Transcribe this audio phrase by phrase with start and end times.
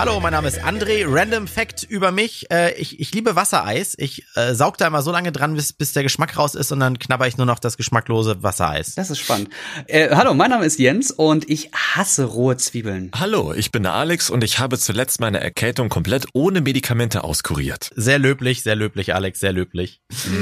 [0.00, 1.04] Hallo, mein Name ist André.
[1.06, 2.50] Random Fact über mich.
[2.50, 3.94] Äh, ich, ich liebe Wassereis.
[3.98, 6.80] Ich äh, saug da immer so lange dran, bis, bis der Geschmack raus ist und
[6.80, 8.94] dann knabber ich nur noch das geschmacklose Wassereis.
[8.94, 9.50] Das ist spannend.
[9.88, 13.10] Äh, hallo, mein Name ist Jens und ich hasse rohe Zwiebeln.
[13.14, 17.90] Hallo, ich bin der Alex und ich habe zuletzt meine Erkältung komplett ohne Medikamente auskuriert.
[17.94, 20.00] Sehr löblich, sehr löblich, Alex, sehr löblich.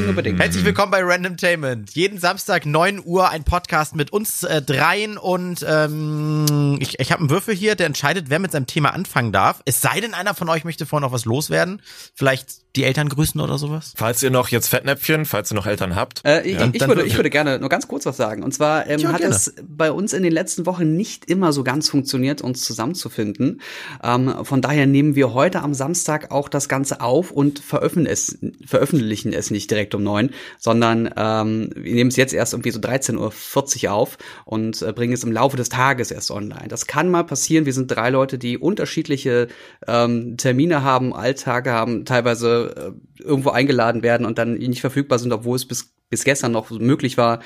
[0.09, 0.39] Unbedingt.
[0.39, 1.97] Herzlich willkommen bei Randomtainment.
[1.97, 7.23] Jeden Samstag 9 Uhr ein Podcast mit uns äh, dreien und ähm, ich, ich habe
[7.23, 9.48] einen Würfel hier, der entscheidet, wer mit seinem Thema anfangen darf.
[9.65, 11.83] Es sei denn, einer von euch möchte vorher noch was loswerden.
[12.15, 13.95] Vielleicht die Eltern grüßen oder sowas.
[13.97, 16.23] Falls ihr noch jetzt Fettnäpfchen, falls ihr noch Eltern habt.
[16.25, 18.43] Äh, ich, Ja, ich, würde, ich würde gerne nur ganz kurz was sagen.
[18.43, 19.35] Und zwar ähm, Ja, hat gerne.
[19.35, 23.61] es bei uns in den letzten Wochen nicht immer so ganz funktioniert, uns zusammenzufinden.
[24.03, 28.39] Ähm, von daher nehmen wir heute am Samstag auch das Ganze auf und veröffentlichen es,
[28.67, 32.81] veröffentlichen es nicht direkt um neun, sondern ähm, wir nehmen es jetzt erst irgendwie so
[32.81, 36.69] 13.40 Uhr auf und äh, bringen es im Laufe des Tages erst online.
[36.69, 37.67] Das kann mal passieren.
[37.67, 39.49] Wir sind drei Leute, die unterschiedliche
[39.87, 42.93] ähm, Termine haben, Alltage haben, teilweise äh,
[43.23, 47.17] irgendwo eingeladen werden und dann nicht verfügbar sind, obwohl es bis bis gestern noch möglich
[47.17, 47.41] war.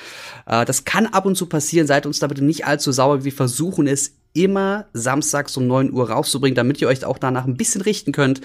[0.45, 1.87] Äh, das kann ab und zu passieren.
[1.87, 3.23] Seid uns da bitte nicht allzu sauer.
[3.23, 7.55] Wir versuchen es immer samstags um 9 Uhr rauszubringen, damit ihr euch auch danach ein
[7.55, 8.41] bisschen richten könnt.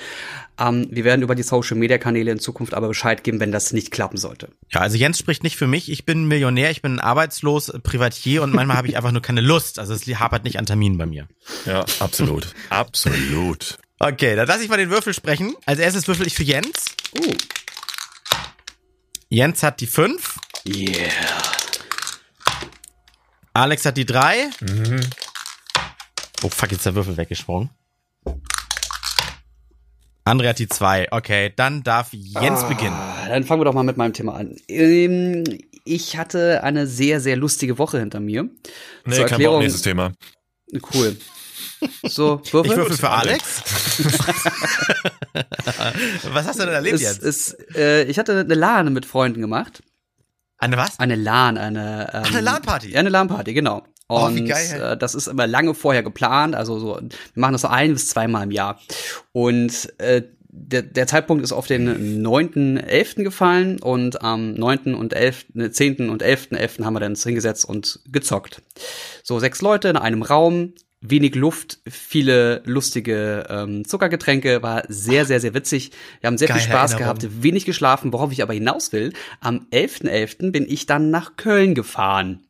[0.59, 3.73] Ähm, wir werden über die Social Media Kanäle in Zukunft aber Bescheid geben, wenn das
[3.73, 4.51] nicht klappen sollte.
[4.71, 5.91] Ja, also Jens spricht nicht für mich.
[5.91, 9.79] Ich bin Millionär, ich bin arbeitslos, Privatier und manchmal habe ich einfach nur keine Lust.
[9.79, 11.27] Also es hapert nicht an Terminen bei mir.
[11.65, 12.55] Ja, absolut.
[12.69, 13.79] absolut.
[13.99, 15.55] Okay, dann lasse ich mal den Würfel sprechen.
[15.67, 16.85] Als erstes würfel ich für Jens.
[17.19, 17.35] Uh.
[19.29, 20.39] Jens hat die 5.
[20.67, 21.11] Yeah.
[23.55, 24.51] Alex hat die 3.
[26.43, 27.71] Oh fuck, jetzt ist der Würfel weggesprungen.
[30.25, 31.09] André hat die 2.
[31.11, 32.95] Okay, dann darf Jens beginnen.
[32.95, 34.55] Ah, Dann fangen wir doch mal mit meinem Thema an.
[34.69, 35.43] Ähm,
[35.85, 38.45] ich hatte eine sehr, sehr lustige Woche hinter mir.
[39.05, 40.13] Nee, Zur kein Erklärung- Thema.
[40.95, 41.17] Cool.
[42.03, 42.71] So, Würfel?
[42.73, 43.11] Ich würfel für.
[43.11, 43.63] Alex.
[46.33, 47.23] Was hast du denn erlebt es, jetzt?
[47.23, 49.83] es, äh, ich hatte eine LAN mit Freunden gemacht.
[50.59, 50.99] Eine was?
[50.99, 52.91] Eine LAN, eine ähm, eine LAN-Party?
[52.91, 53.85] Ja, eine LAN-Party, genau.
[54.09, 54.81] Oh, Und wie geil.
[54.81, 58.09] äh, das ist immer lange vorher geplant, also so, wir machen das so ein bis
[58.09, 58.81] zweimal im Jahr.
[59.33, 63.23] Und äh, der, der Zeitpunkt ist auf den 9.11.
[63.23, 64.95] gefallen und am 9.
[64.95, 66.09] und 11., ne, 10.
[66.11, 66.85] und 11.11.
[66.85, 68.63] haben wir dann uns hingesetzt und gezockt.
[69.23, 75.41] So sechs Leute in einem Raum, wenig Luft, viele lustige ähm, Zuckergetränke, war sehr, sehr,
[75.41, 75.93] sehr witzig.
[76.21, 77.19] Wir haben sehr viel Geile Spaß Erinnerung.
[77.19, 79.13] gehabt, wenig geschlafen, worauf ich aber hinaus will.
[79.41, 80.51] Am 11.11.
[80.51, 82.45] bin ich dann nach Köln gefahren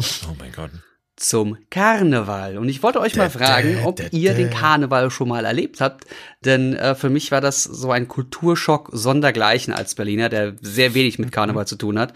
[0.00, 0.70] Oh mein Gott.
[1.16, 2.58] Zum Karneval.
[2.58, 4.50] Und ich wollte euch mal fragen, ob ihr den.
[4.50, 6.04] Karneval schon mal erlebt habt.
[6.44, 11.18] Denn äh, für mich war das so ein Kulturschock sondergleichen als Berliner, der sehr wenig
[11.18, 12.12] mit Karneval zu tun hat.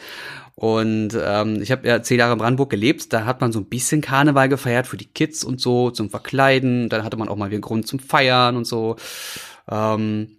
[0.54, 3.12] Und ähm, ich habe ja zehn Jahre in Brandenburg gelebt.
[3.14, 6.90] Da hat man so ein bisschen Karneval gefeiert für die Kids und so, zum Verkleiden.
[6.90, 8.96] Dann hatte man auch mal wieder einen Grund zum Feiern und so.
[9.70, 10.36] Ähm,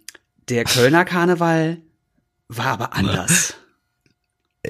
[0.48, 1.78] der Kölner Karneval
[2.46, 3.54] war aber anders.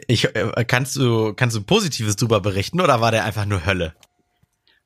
[0.07, 3.95] Ich, äh, kannst du, kannst du Positives drüber berichten oder war der einfach nur Hölle?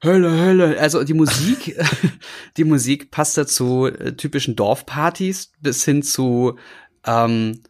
[0.03, 0.81] Hölle, Hölle.
[0.81, 1.79] Also die Musik,
[2.57, 6.59] die Musik passte zu äh, typischen Dorfpartys bis hin zu
[7.07, 7.61] ähm,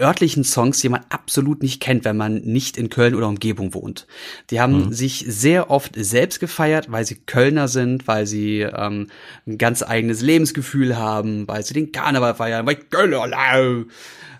[0.00, 4.06] örtlichen Songs, die man absolut nicht kennt, wenn man nicht in Köln oder Umgebung wohnt.
[4.50, 9.08] Die haben sich sehr oft selbst gefeiert, weil sie Kölner sind, weil sie ähm,
[9.46, 13.86] ein ganz eigenes Lebensgefühl haben, weil sie den Karneval feiern, weil Kölner,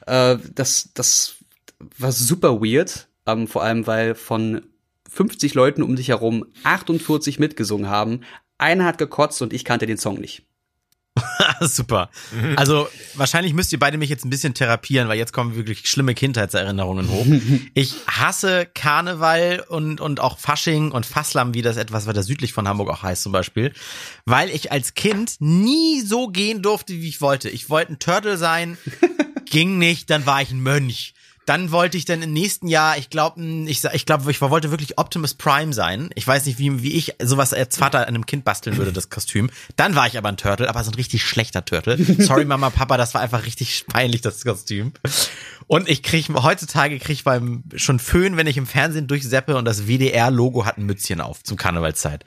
[0.06, 1.36] äh, das, das
[1.98, 4.66] war super weird, ähm, vor allem weil von
[5.10, 8.20] 50 Leuten um dich herum 48 mitgesungen haben.
[8.58, 10.44] Einer hat gekotzt und ich kannte den Song nicht.
[11.60, 12.10] Super.
[12.56, 16.14] Also wahrscheinlich müsst ihr beide mich jetzt ein bisschen therapieren, weil jetzt kommen wirklich schlimme
[16.14, 17.26] Kindheitserinnerungen hoch.
[17.74, 22.68] Ich hasse Karneval und, und auch Fasching und Fasslam, wie das etwas weiter südlich von
[22.68, 23.72] Hamburg auch heißt zum Beispiel,
[24.24, 27.48] weil ich als Kind nie so gehen durfte, wie ich wollte.
[27.48, 28.78] Ich wollte ein Turtle sein,
[29.44, 31.14] ging nicht, dann war ich ein Mönch.
[31.46, 34.70] Dann wollte ich dann im nächsten Jahr, ich glaube, ich, sa- ich glaube, ich wollte
[34.70, 36.10] wirklich Optimus Prime sein.
[36.14, 39.50] Ich weiß nicht, wie, wie ich sowas als Vater einem Kind basteln würde, das Kostüm.
[39.76, 41.98] Dann war ich aber ein Turtle, aber so ein richtig schlechter Turtle.
[42.22, 44.92] Sorry, Mama, Papa, das war einfach richtig peinlich, das Kostüm.
[45.66, 49.64] Und ich krieg, heutzutage krieg ich beim, schon Föhn, wenn ich im Fernsehen durchseppe und
[49.64, 52.24] das WDR-Logo hat ein Mützchen auf zum Karnevalszeit.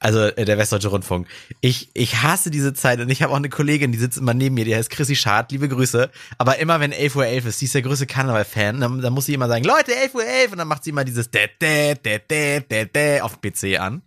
[0.00, 1.28] Also äh, der Westdeutsche Rundfunk.
[1.60, 4.54] Ich, ich hasse diese Zeit und ich habe auch eine Kollegin, die sitzt immer neben
[4.54, 6.10] mir, die heißt Chrissy Schad, liebe Grüße.
[6.38, 9.34] Aber immer wenn 11.11 Uhr ist, die ist der größte Karneval-Fan, dann, dann muss sie
[9.34, 10.14] immer sagen, Leute, 11.11
[10.46, 13.52] Uhr und dann macht sie immer dieses dä, dä, dä, dä, dä, dä auf dem
[13.52, 14.02] PC an.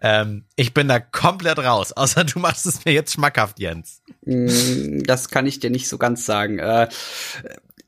[0.00, 4.02] Ähm, ich bin da komplett raus, außer du machst es mir jetzt schmackhaft, Jens.
[4.24, 6.58] Mm, Das kann ich dir nicht so ganz sagen.
[6.58, 6.88] Äh,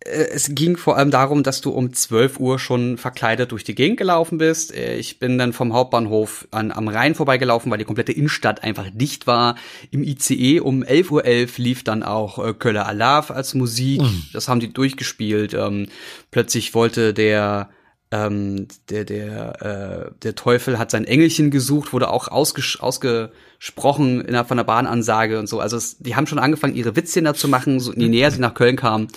[0.09, 3.99] es ging vor allem darum, dass du um 12 Uhr schon verkleidet durch die Gegend
[3.99, 4.75] gelaufen bist.
[4.75, 8.87] Äh, ich bin dann vom Hauptbahnhof an, am Rhein vorbeigelaufen, weil die komplette Innenstadt einfach
[8.93, 9.57] dicht war.
[9.91, 14.03] Im ICE um 11.11 Uhr .11 lief dann auch äh, Köller Alarv als Musik.
[14.03, 14.25] Mhm.
[14.33, 15.55] Das haben die durchgespielt.
[15.55, 15.89] Ähm,
[16.31, 17.69] plötzlich wollte der
[18.11, 24.49] ähm, der, der, äh, der Teufel hat sein Engelchen gesucht, wurde auch ausges ausgesprochen innerhalb
[24.49, 25.61] von der Bahnansage und so.
[25.61, 28.41] Also es, die haben schon angefangen, ihre Witzchen da zu machen, so je näher sie
[28.41, 29.09] nach Köln kamen.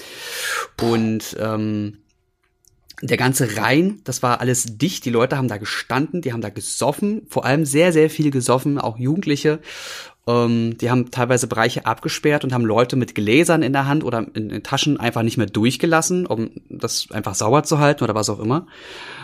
[0.82, 2.00] Und ähm,
[3.02, 5.06] der ganze Rhein, das war alles dicht.
[5.06, 8.78] Die Leute haben da gestanden, die haben da gesoffen, vor allem sehr, sehr viel gesoffen,
[8.78, 9.60] auch Jugendliche.
[10.28, 14.26] Ähm, die haben teilweise Bereiche abgesperrt und haben Leute mit Gläsern in der Hand oder
[14.34, 18.30] in den Taschen einfach nicht mehr durchgelassen, um das einfach sauber zu halten oder was
[18.30, 18.68] auch immer.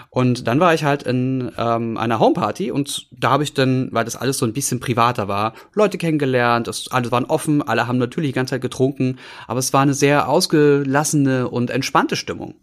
[0.10, 4.06] Und dann war ich halt in ähm, einer Homeparty und da habe ich dann, weil
[4.06, 8.00] das alles so ein bisschen privater war, Leute kennengelernt, das, alle waren offen, alle haben
[8.00, 12.56] natürlich die ganze Zeit getrunken, aber es war eine sehr ausgelassene und entspannte Stimmung.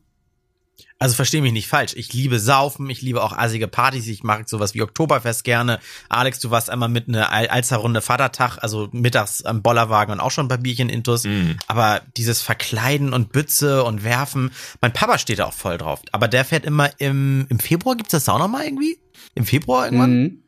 [0.99, 1.93] Also verstehe mich nicht falsch.
[1.97, 5.81] Ich liebe Saufen, ich liebe auch assige Partys, ich mag sowas wie Oktoberfest gerne.
[6.09, 10.49] Alex, du warst einmal mit einer Alzerrunde Vatertag, also mittags am Bollerwagen und auch schon
[10.49, 11.25] bei Bierchen intus.
[11.25, 11.53] Mm.
[11.67, 16.01] Aber dieses Verkleiden und Bütze und Werfen, mein Papa steht da auch voll drauf.
[16.13, 18.99] Aber der fährt immer im, im Februar, gibt's das auch noch mal irgendwie?
[19.35, 20.23] Im Februar irgendwann?
[20.23, 20.39] Mm.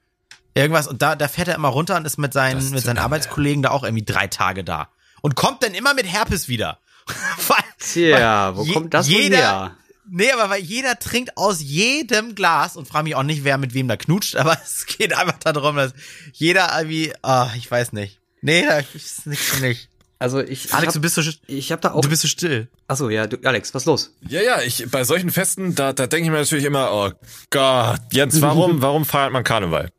[0.54, 3.62] Irgendwas, und da, da fährt er immer runter und ist mit seinen, mit seinen Arbeitskollegen
[3.62, 4.88] da auch irgendwie drei Tage da.
[5.20, 6.78] Und kommt dann immer mit Herpes wieder.
[7.78, 9.76] Tja, wo kommt das jeder, her?
[10.08, 13.74] Nee, aber weil jeder trinkt aus jedem Glas und frage mich auch nicht, wer mit
[13.74, 15.92] wem da knutscht, aber es geht einfach darum, dass
[16.32, 18.20] jeder irgendwie, ah, oh, ich weiß nicht.
[18.42, 19.88] Nee, das ist nichts für mich.
[20.18, 22.68] Also ich Alex, hab, du bist so ich habe da auch Du bist so still.
[22.88, 24.14] Achso, ja, du Alex, was los?
[24.26, 27.10] Ja, ja, ich bei solchen Festen, da da denke ich mir natürlich immer, oh
[27.50, 29.90] Gott, Jens, warum warum feiert man Karneval?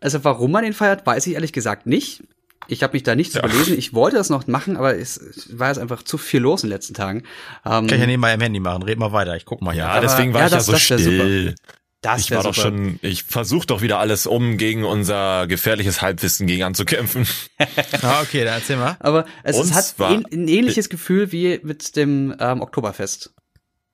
[0.00, 2.22] Also warum man den feiert, weiß ich ehrlich gesagt nicht.
[2.68, 3.46] Ich habe mich da nicht zu ja.
[3.46, 3.76] belesen.
[3.76, 6.74] Ich wollte das noch machen, aber es war jetzt einfach zu viel los in den
[6.74, 7.24] letzten Tagen.
[7.64, 8.82] Ähm, Kann ich ja nebenbei im Handy machen.
[8.82, 9.36] Red mal weiter.
[9.36, 9.84] Ich guck mal hier.
[9.84, 11.54] Ja, aber, deswegen war ja, ich das, ja so still.
[12.02, 12.68] Das ich war doch super.
[12.68, 17.28] schon, ich versuche doch wieder alles um gegen unser gefährliches Halbwissen gegen anzukämpfen.
[18.02, 18.96] ah, okay, dann erzähl mal.
[18.98, 23.32] Aber es, es hat ein, ein, ähnliches Gefühl wie mit dem ähm, Oktoberfest.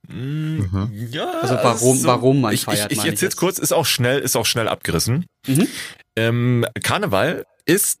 [0.07, 0.89] Mhm.
[1.11, 2.91] Ja, also warum, so, warum man ich, feiert.
[2.91, 5.27] Ich, ich jetzt jetzt kurz, ist auch schnell, ist auch schnell abgerissen.
[5.45, 5.67] Mhm.
[6.15, 7.99] Ähm, Karneval ist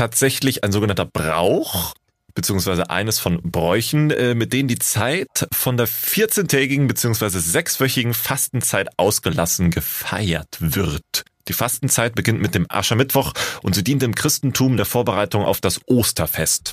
[0.00, 1.92] tatsächlich ein sogenannter Brauch,
[2.34, 8.88] beziehungsweise eines von Bräuchen, äh, mit denen die Zeit von der 14-tägigen beziehungsweise sechswöchigen Fastenzeit
[8.96, 11.24] ausgelassen gefeiert wird.
[11.48, 15.82] Die Fastenzeit beginnt mit dem Aschermittwoch und sie dient im Christentum der Vorbereitung auf das
[15.86, 16.72] Osterfest.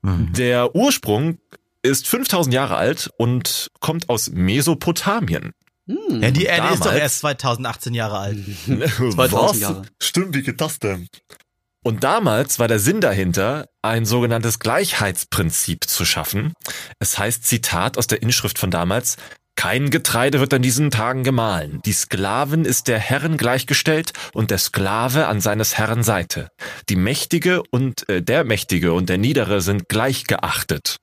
[0.00, 0.32] Mhm.
[0.32, 1.36] Der Ursprung
[1.82, 5.52] ist 5000 Jahre alt und kommt aus Mesopotamien.
[5.86, 8.38] Hm, ja, die Erde ist doch erst 2018 Jahre alt.
[8.66, 9.82] 2000 Jahre.
[10.00, 11.08] Stimmt, wie geht das denn?
[11.88, 16.52] Und damals war der Sinn dahinter, ein sogenanntes Gleichheitsprinzip zu schaffen.
[16.98, 19.16] Es heißt, Zitat aus der Inschrift von damals,
[19.56, 21.80] kein Getreide wird an diesen Tagen gemahlen.
[21.86, 26.50] Die Sklaven ist der Herren gleichgestellt und der Sklave an seines Herren Seite.
[26.90, 30.98] Die Mächtige und äh, der Mächtige und der Niedere sind gleich geachtet.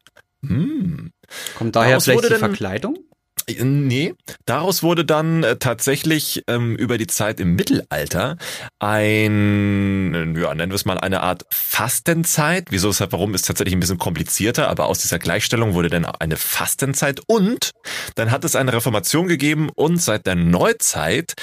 [0.46, 1.10] Hm.
[1.58, 3.00] Kommt daher vielleicht die Verkleidung?
[3.48, 4.16] Nee,
[4.46, 8.38] daraus wurde dann äh, tatsächlich ähm, über die Zeit im Mittelalter
[8.80, 12.66] ein, ja, nennen wir es mal eine Art Fastenzeit.
[12.72, 16.38] Wieso, weshalb, warum ist tatsächlich ein bisschen komplizierter, aber aus dieser Gleichstellung wurde dann eine
[16.38, 17.72] Fastenzeit und
[18.16, 21.34] dann hat es eine Reformation gegeben und seit der Neuzeit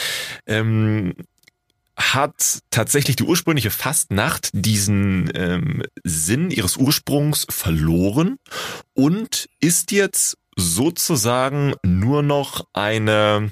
[0.46, 1.14] ähm,
[1.96, 8.38] hat tatsächlich die ursprüngliche Fastnacht diesen ähm, Sinn ihres Ursprungs verloren
[8.94, 13.50] und ist jetzt sozusagen nur noch eine,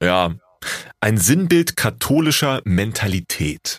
[0.00, 0.34] ja,
[1.00, 3.78] ein Sinnbild katholischer Mentalität.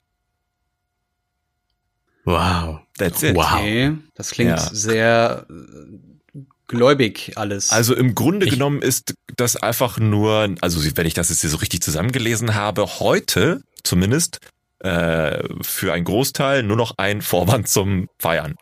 [2.26, 2.82] Wow.
[2.98, 3.36] That's it.
[3.36, 3.54] Wow.
[3.54, 3.98] Okay.
[4.16, 4.58] Das klingt ja.
[4.58, 7.72] sehr äh, gläubig alles.
[7.72, 11.50] Also im Grunde ich genommen ist das einfach nur, also wenn ich das jetzt hier
[11.50, 14.40] so richtig zusammengelesen habe, heute zumindest
[14.80, 18.56] äh, für einen Großteil nur noch ein Vorwand zum Feiern.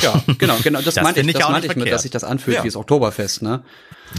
[0.00, 0.80] Ja, genau, genau.
[0.80, 2.62] Das, das meinte ich, das meinte ich mit, dass sich das anfühlt ja.
[2.64, 3.64] wie das Oktoberfest, ne?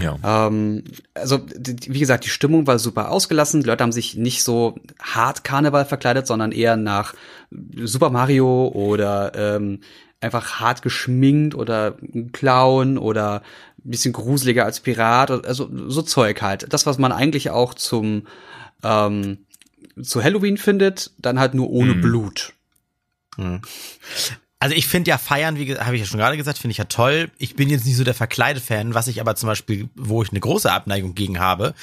[0.01, 0.17] Ja.
[0.23, 3.61] Ähm, also, wie gesagt, die Stimmung war super ausgelassen.
[3.61, 7.13] Die Leute haben sich nicht so hart Karneval verkleidet, sondern eher nach
[7.83, 9.81] Super Mario oder ähm,
[10.21, 11.95] einfach hart geschminkt oder
[12.33, 13.41] Clown oder
[13.83, 15.31] ein bisschen gruseliger als Pirat.
[15.45, 16.71] Also so Zeug halt.
[16.71, 18.27] Das, was man eigentlich auch zum
[18.83, 19.39] ähm,
[20.01, 22.01] zu Halloween findet, dann halt nur ohne hm.
[22.01, 22.53] Blut.
[23.35, 23.61] Hm.
[24.61, 26.83] Also ich finde ja Feiern, wie habe ich ja schon gerade gesagt, finde ich ja
[26.83, 27.31] toll.
[27.37, 30.41] Ich bin jetzt nicht so der Verkleide-Fan, was ich aber zum Beispiel, wo ich eine
[30.41, 31.73] große Abneigung gegen habe,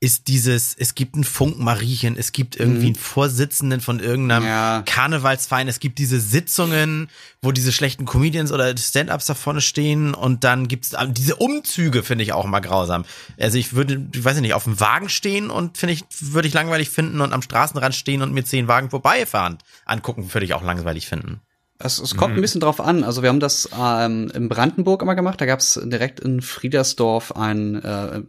[0.00, 4.82] ist dieses, es gibt einen Funkenmariechen, es gibt irgendwie einen Vorsitzenden von irgendeinem Ja.
[4.84, 7.08] Karnevalsverein, es gibt diese Sitzungen,
[7.40, 12.24] wo diese schlechten Comedians oder Stand-Ups da vorne stehen und dann gibt's diese Umzüge, finde
[12.24, 13.06] ich auch mal grausam.
[13.40, 16.52] Also ich würde, ich weiß nicht, auf dem Wagen stehen und finde ich, würde ich
[16.52, 20.62] langweilig finden und am Straßenrand stehen und mir zehn Wagen vorbeifahren angucken, würde ich auch
[20.62, 21.40] langweilig finden.
[21.78, 23.04] Es, es kommt ein bisschen drauf an.
[23.04, 25.40] Also wir haben das ähm, in Brandenburg immer gemacht.
[25.40, 28.22] Da gab es direkt in Friedersdorf ein äh,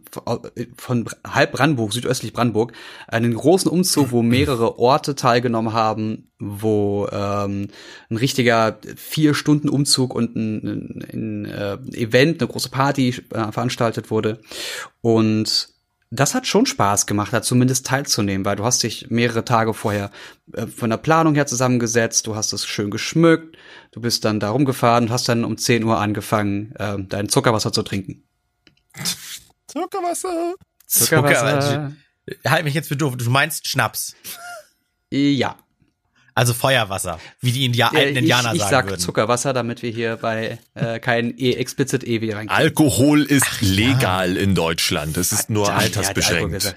[0.76, 2.72] von halb Brandenburg, südöstlich Brandenburg,
[3.06, 7.68] einen großen Umzug, wo mehrere Orte teilgenommen haben, wo ähm,
[8.10, 13.50] ein richtiger vier Stunden Umzug und ein, ein, ein äh, Event, eine große Party äh,
[13.50, 14.40] veranstaltet wurde.
[15.00, 15.77] Und
[16.10, 20.10] das hat schon Spaß gemacht, da zumindest teilzunehmen, weil du hast dich mehrere Tage vorher
[20.52, 23.56] äh, von der Planung her zusammengesetzt, du hast es schön geschmückt,
[23.92, 27.72] du bist dann da rumgefahren und hast dann um 10 Uhr angefangen, äh, dein Zuckerwasser
[27.72, 28.24] zu trinken.
[29.66, 30.54] Zuckerwasser.
[30.86, 31.92] Zucker,
[32.46, 33.16] halt mich jetzt für doof.
[33.16, 34.14] Du meinst Schnaps.
[35.10, 35.56] Ja.
[36.38, 39.00] Also Feuerwasser, wie die India alten ich, Indianer ich sagen sag würden.
[39.00, 42.48] Zuckerwasser, damit wir hier bei äh, kein e explizit EW rein.
[42.48, 45.16] Alkohol ist legal in Deutschland.
[45.16, 46.76] Es ist nur er Alkohol altersbeschränkt.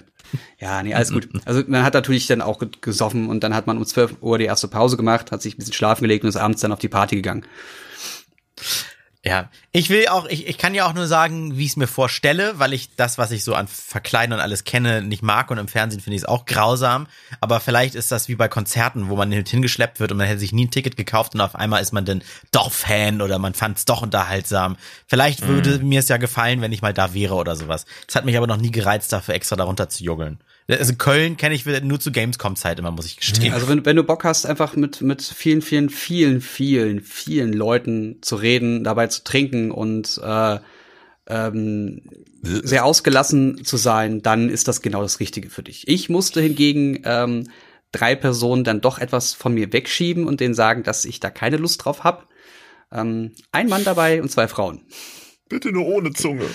[0.58, 1.28] Ja, nee, alles gut.
[1.44, 4.46] Also man hat natürlich dann auch gesoffen und dann hat man um 12 Uhr die
[4.46, 6.88] erste Pause gemacht, hat sich ein bisschen schlafen gelegt und ist abends dann auf die
[6.88, 7.46] Party gegangen.
[9.24, 11.86] Ja, ich will auch, ich, ich kann ja auch nur sagen, wie ich es mir
[11.86, 15.58] vorstelle, weil ich das, was ich so an Verkleiden und alles kenne, nicht mag und
[15.58, 17.06] im Fernsehen finde ich es auch grausam.
[17.40, 20.52] Aber vielleicht ist das wie bei Konzerten, wo man hingeschleppt wird und man hätte sich
[20.52, 23.78] nie ein Ticket gekauft und auf einmal ist man dann doch Fan oder man fand
[23.78, 24.76] es doch unterhaltsam.
[25.06, 27.86] Vielleicht würde mir es ja gefallen, wenn ich mal da wäre oder sowas.
[28.08, 30.40] Es hat mich aber noch nie gereizt, dafür extra darunter zu joggeln.
[30.68, 33.52] Also Köln kenne ich nur zu Gamescom-Zeit immer, muss ich gestehen.
[33.52, 38.18] Also wenn, wenn du Bock hast, einfach mit, mit vielen, vielen, vielen, vielen, vielen Leuten
[38.22, 40.58] zu reden, dabei zu trinken und äh,
[41.26, 42.02] ähm,
[42.42, 45.88] sehr ausgelassen zu sein, dann ist das genau das Richtige für dich.
[45.88, 47.48] Ich musste hingegen ähm,
[47.92, 51.56] drei Personen dann doch etwas von mir wegschieben und denen sagen, dass ich da keine
[51.56, 52.28] Lust drauf hab.
[52.90, 54.82] Ähm, ein Mann dabei und zwei Frauen.
[55.48, 56.46] Bitte nur ohne Zunge.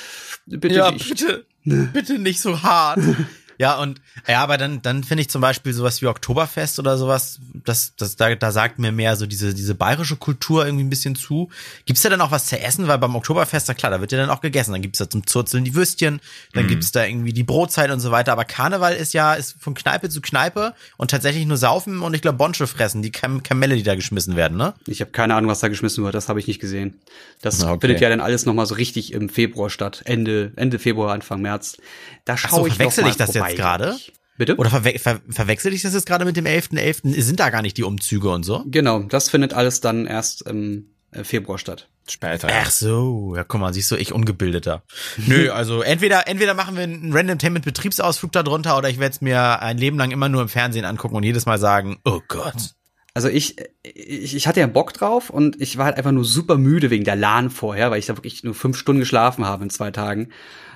[0.45, 1.09] Bitte ja, nicht.
[1.09, 2.99] bitte, bitte nicht so hart.
[3.57, 7.39] Ja, und ja, aber dann, dann finde ich zum Beispiel sowas wie Oktoberfest oder sowas,
[7.65, 11.15] das, das, da, da sagt mir mehr so diese, diese bayerische Kultur irgendwie ein bisschen
[11.15, 11.49] zu.
[11.85, 12.87] Gibt's da dann auch was zu essen?
[12.87, 14.71] Weil beim Oktoberfest, na klar, da wird ja dann auch gegessen.
[14.73, 16.21] Dann gibt's da zum Zurzeln die Würstchen,
[16.53, 16.69] dann Mhm.
[16.69, 18.31] gibt's da irgendwie die Brotzeit und so weiter.
[18.31, 22.21] Aber Karneval ist ja, ist von Kneipe zu Kneipe und tatsächlich nur saufen und ich
[22.21, 24.73] glaube Bonsche fressen, die Kam Kamelle, die da geschmissen werden, ne?
[24.85, 26.13] Ich habe keine Ahnung, was da geschmissen wird.
[26.15, 26.99] Das habe ich nicht gesehen.
[27.41, 27.81] Das Na, okay.
[27.81, 30.01] findet ja dann alles noch mal so richtig im Februar statt.
[30.05, 31.77] Ende, Ende Februar, Anfang März.
[32.25, 33.97] Da Ach so, schaue ich verwechsel ich das jetzt vorbei, gerade?
[34.37, 34.55] Bitte?
[34.57, 37.19] Oder verwe ver verwechsel ich das jetzt gerade mit dem 11.11.?
[37.21, 38.63] Sind da gar nicht die Umzüge und so?
[38.67, 41.89] Genau, das findet alles dann erst im äh, Februar statt.
[42.09, 42.47] Später.
[42.49, 44.83] Ach so, ja, guck mal, siehst du, ich ungebildeter.
[45.17, 49.13] Nö, also entweder entweder machen wir einen Random Tainment Betriebsausflug da drunter oder ich werde
[49.13, 52.21] es mir ein Leben lang immer nur im Fernsehen angucken und jedes Mal sagen, oh
[52.27, 52.75] Gott.
[53.13, 56.57] Also ich, ich, ich hatte ja Bock drauf und ich war halt einfach nur super
[56.57, 59.69] müde wegen der LAN vorher, weil ich da wirklich nur fünf Stunden geschlafen habe in
[59.71, 60.29] zwei Tagen.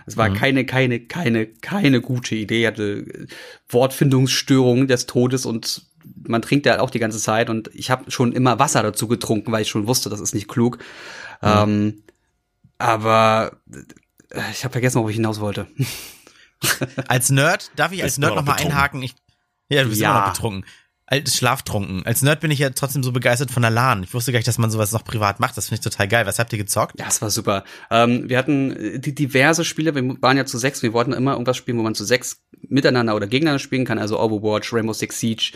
[0.05, 2.61] Es war keine, keine, keine, keine gute Idee.
[2.61, 3.27] Ich hatte äh,
[3.69, 5.83] Wortfindungsstörungen des Todes und
[6.27, 9.51] man trinkt ja auch die ganze Zeit und ich habe schon immer Wasser dazu getrunken,
[9.51, 10.79] weil ich schon wusste, das ist nicht klug.
[11.43, 12.03] Ähm,
[12.77, 13.57] aber
[14.29, 15.67] äh, ich habe vergessen, worauf ich hinaus wollte.
[17.07, 18.77] Als Nerd, darf ich als Nerd noch nochmal betrunken.
[18.77, 19.03] einhaken?
[19.03, 19.15] Ich,
[19.69, 20.11] ja, du bist Ja.
[20.11, 20.65] immer noch betrunken.
[21.11, 22.05] Als Schlaftrunken.
[22.05, 24.01] Als Nerd bin ich ja trotzdem so begeistert von der LAN.
[24.01, 25.57] Ich wusste gar nicht, dass man sowas noch privat macht.
[25.57, 26.25] Das finde ich total geil.
[26.25, 26.97] Was habt ihr gezockt?
[26.97, 27.65] Ja, es war super.
[27.89, 31.33] Ähm, wir hatten äh, die diverse Spiele, wir waren ja zu sechs, wir wollten immer
[31.33, 35.19] irgendwas spielen, wo man zu sechs miteinander oder gegeneinander spielen kann, also Overwatch, Rainbow Six
[35.19, 35.51] Siege,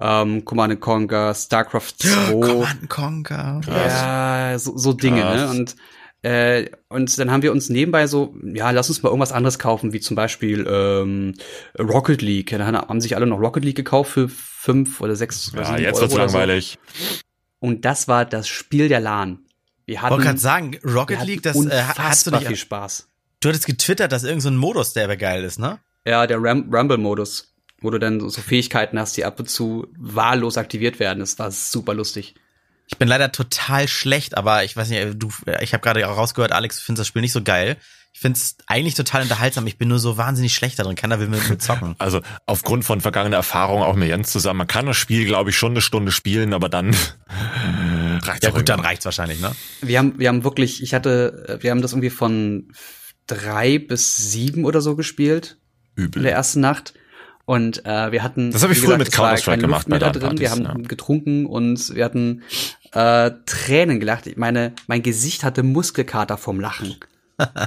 [0.00, 2.30] ähm, Command and Conquer, StarCraft 2.
[2.30, 3.60] Command Conquer.
[3.66, 5.50] Ja, so, so Dinge, ne?
[5.50, 5.74] Und
[6.22, 9.92] äh, und dann haben wir uns nebenbei so, ja, lass uns mal irgendwas anderes kaufen,
[9.92, 11.34] wie zum Beispiel ähm,
[11.78, 12.50] Rocket League.
[12.50, 16.02] Dann haben sich alle noch Rocket League gekauft für fünf oder sechs Ja, jetzt Euro
[16.02, 16.36] wird's oder so.
[16.38, 16.78] langweilig.
[17.58, 19.40] Und das war das Spiel der LAN.
[19.86, 22.60] Wir hatten, Wollte gerade sagen, Rocket League, das äh, hast du unfassbar viel nicht.
[22.60, 23.08] Spaß.
[23.40, 25.78] Du hattest getwittert, dass irgendein so ein Modus, der aber geil ist, ne?
[26.06, 30.58] Ja, der Ram Rumble-Modus, wo du dann so Fähigkeiten hast, die ab und zu wahllos
[30.58, 31.20] aktiviert werden.
[31.20, 32.34] Das war super lustig.
[32.90, 35.30] Ich bin leider total schlecht, aber ich weiß nicht, du,
[35.60, 37.76] ich habe gerade auch rausgehört, Alex, du findest das Spiel nicht so geil.
[38.12, 39.66] Ich find's eigentlich total unterhaltsam.
[39.68, 40.96] Ich bin nur so wahnsinnig schlecht da drin.
[40.96, 41.94] Keiner will mit mir zocken.
[41.98, 44.58] Also aufgrund von vergangener Erfahrung auch mit Jens zusammen.
[44.58, 46.96] Man kann das Spiel, glaube ich, schon eine Stunde spielen, aber dann
[48.22, 49.52] reicht's Ja gut, dann reicht's wahrscheinlich, ne?
[49.80, 52.72] Wir haben, wir haben wirklich, ich hatte, äh, wir haben das irgendwie von
[53.28, 55.58] drei bis sieben oder so gespielt
[55.96, 56.24] in Übel.
[56.24, 56.94] der ersten Nacht.
[57.46, 58.52] Und äh, wir hatten.
[58.52, 60.38] Das hab ich früher gesagt, mit es Counter-Strike gemacht bei da drin.
[60.38, 62.42] Wir haben LAN-Partys, getrunken und wir hatten
[62.92, 64.26] äh, Tränen gelacht.
[64.26, 66.96] Ich meine, mein Gesicht hatte Muskelkater vom Lachen.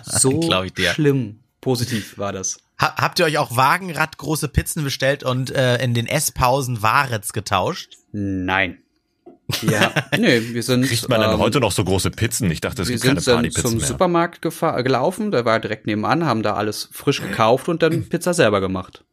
[0.03, 0.91] So Glaub ich dir.
[0.91, 1.39] schlimm.
[1.59, 2.57] Positiv war das.
[2.79, 7.33] Ha habt ihr euch auch Wagenrad große Pizzen bestellt und äh, in den Esspausen Warets
[7.33, 7.97] getauscht?
[8.11, 8.77] Nein.
[9.63, 10.85] Ja, nee, wir sind.
[10.85, 12.51] Kriegt man denn ähm, heute noch so große Pizzen?
[12.51, 13.87] Ich dachte, es Wir gibt keine sind dann Partypizzen zum mehr.
[13.87, 18.61] Supermarkt gelaufen, der war direkt nebenan, haben da alles frisch gekauft und dann Pizza selber
[18.61, 19.03] gemacht.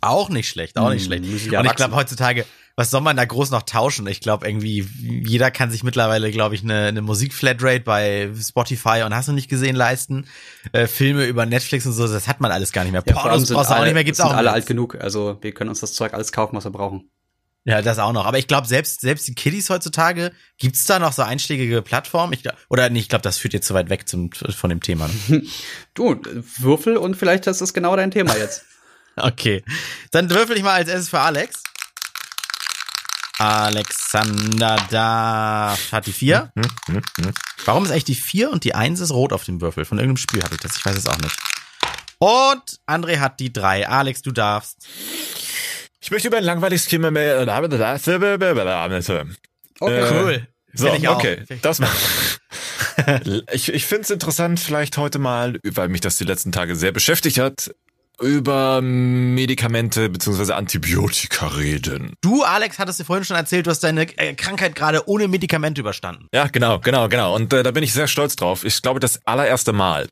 [0.00, 1.24] Auch nicht schlecht, auch nicht Hm, schlecht.
[1.46, 2.44] Und ja ich glaube heutzutage,
[2.76, 4.06] was soll man da groß noch tauschen?
[4.06, 9.14] Ich glaube irgendwie, jeder kann sich mittlerweile, glaube ich, eine, eine Musikflatrate bei Spotify und
[9.14, 10.26] hast du nicht gesehen leisten.
[10.72, 13.02] Äh, Filme über Netflix und so, das hat man alles gar nicht mehr.
[13.06, 14.94] allem Pornos brauchst du auch nicht mehr, gibt's sind auch alle alt genug.
[15.00, 17.10] Also wir können uns das Zeug alles kaufen, was wir brauchen.
[17.64, 18.26] Ja, das auch noch.
[18.26, 22.32] Aber ich glaube, selbst, selbst die Kiddies heutzutage, gibt's da noch so einschlägige Plattformen?
[22.34, 25.08] Ich, oder nee, ich glaube, das führt jetzt zu weit weg zum, von dem Thema.
[25.28, 25.42] ne?
[25.94, 26.20] Du,
[26.58, 28.64] Würfel und vielleicht ist das genau dein Thema jetzt.
[29.18, 29.64] Okay.
[30.10, 31.62] Dann würfel ich mal als erstes für Alex.
[33.38, 36.50] Alexander da hat die vier.
[36.56, 37.32] Hm, hm, hm.
[37.64, 39.84] Warum ist eigentlich die vier und die eins ist rot auf dem Würfel?
[39.84, 40.76] Von irgendeinem Spiel hatte ich das.
[40.76, 41.36] Ich weiß es auch nicht.
[42.18, 43.88] Und André hat die drei.
[43.88, 44.86] Alex, du darfst.
[46.00, 47.40] Ich möchte über ein langweiliges Thema mehr.
[49.80, 50.00] Okay.
[50.00, 50.48] Äh, Cool.
[50.72, 51.16] So, Find ich auch.
[51.16, 51.44] okay.
[51.62, 51.80] Das
[53.52, 56.92] ich ich finde es interessant, vielleicht heute mal, weil mich das die letzten Tage sehr
[56.92, 57.74] beschäftigt hat,
[58.20, 62.14] über Medikamente beziehungsweise Antibiotika reden.
[62.20, 65.80] Du, Alex, hattest dir vorhin schon erzählt, du hast deine äh, Krankheit gerade ohne Medikamente
[65.80, 66.28] überstanden.
[66.32, 67.34] Ja, genau, genau, genau.
[67.34, 68.64] Und äh, da bin ich sehr stolz drauf.
[68.64, 70.08] Ich glaube, das allererste Mal.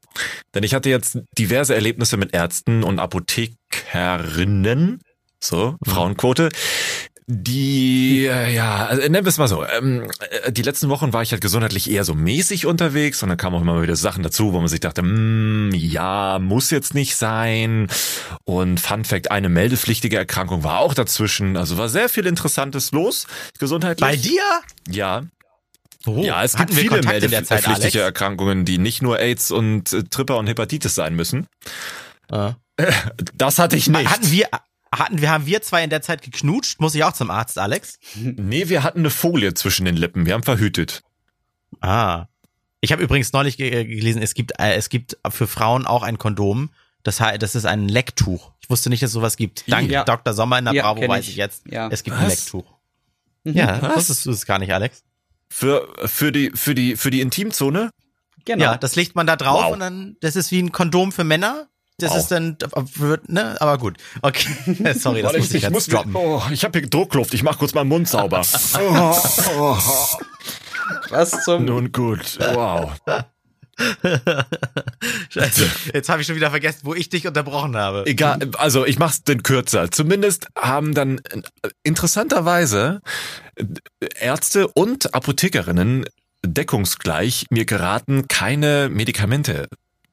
[0.55, 5.01] Denn ich hatte jetzt diverse Erlebnisse mit Ärzten und Apothekerinnen,
[5.41, 6.49] so, Frauenquote,
[7.27, 10.11] die, äh, ja, also, nennen wir es mal so, ähm,
[10.43, 13.57] äh, die letzten Wochen war ich halt gesundheitlich eher so mäßig unterwegs und dann kamen
[13.57, 17.89] auch immer wieder Sachen dazu, wo man sich dachte, mm, ja, muss jetzt nicht sein.
[18.45, 21.57] Und Fun Fact, eine meldepflichtige Erkrankung war auch dazwischen.
[21.57, 23.27] Also war sehr viel Interessantes los,
[23.59, 24.07] gesundheitlich.
[24.07, 24.43] Bei dir?
[24.89, 25.23] Ja,
[26.07, 28.01] Oh, ja, es gibt viele meldepflichtige?
[28.01, 31.47] Erkrankungen, die nicht nur AIDS und äh, Tripper und Hepatitis sein müssen.
[32.31, 32.57] Ja.
[33.35, 34.11] Das hatte ich nicht.
[34.11, 34.49] Hatten wir,
[34.99, 36.81] hatten wir, haben wir zwei in der Zeit geknutscht?
[36.81, 37.99] Muss ich auch zum Arzt, Alex?
[38.17, 40.27] nee, wir hatten eine Folie zwischen den Lippen.
[40.27, 41.03] Wir haben verhütet.
[41.81, 42.27] Ah.
[42.81, 46.03] Ich habe übrigens neulich ge äh, gelesen, es gibt, äh, es gibt für Frauen auch
[46.03, 46.71] ein Kondom.
[47.03, 48.53] Das, heißt, das ist ein Lecktuch.
[48.61, 49.65] Ich wusste nicht, dass es sowas gibt.
[49.71, 50.05] Dank Ja.
[50.05, 50.33] Dr.
[50.35, 51.37] Sommer in der Ja, Bravo weiß ich.
[51.37, 51.65] jetzt.
[51.71, 51.89] Ja.
[51.91, 52.45] Es gibt ein Was?
[52.45, 52.75] Lecktuch.
[53.45, 53.97] Ja, Was?
[53.97, 55.03] wusstest du es gar nicht, Alex?
[55.51, 57.91] Für, für die, für die, für die Intimzone?
[58.47, 58.65] Genau.
[58.65, 59.73] Ja, das legt man da drauf Wow.
[59.73, 61.69] und dann, das ist wie ein Kondom für Männer.
[61.99, 62.19] Das Wow.
[62.19, 62.57] ist dann,
[62.97, 63.99] wird, ne, aber gut.
[64.21, 64.49] Okay,
[64.95, 66.17] sorry, das Warte, muss ich, jetzt muss droppen.
[66.17, 67.35] oh, ich habe hier Druckluft.
[67.35, 68.43] Ich mach kurz meinen Mund sauber.
[68.79, 69.17] oh,
[69.59, 69.79] oh,
[71.11, 72.39] Was zum nun gut.
[72.55, 72.93] Wow.
[75.31, 78.05] Scheiße, jetzt habe ich schon wieder vergessen, wo ich dich unterbrochen habe.
[78.07, 79.91] Egal, also ich mach's denn kürzer.
[79.91, 81.43] Zumindest haben dann äh,
[81.83, 83.01] interessanterweise
[83.57, 83.65] äh,
[84.21, 86.05] Ärzte und Apothekerinnen
[86.45, 89.69] deckungsgleich mir geraten, keine Medikamente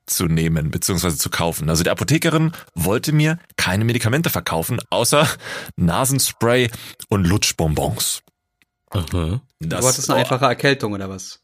[0.05, 1.11] zu nehmen bzw.
[1.15, 1.69] zu kaufen.
[1.69, 5.27] Also die Apothekerin wollte mir keine Medikamente verkaufen, außer
[5.75, 6.69] Nasenspray
[7.09, 8.21] und Lutschbonbons.
[8.93, 9.41] Mhm.
[9.59, 11.39] Du hattest eine einfache Erkältung oder was?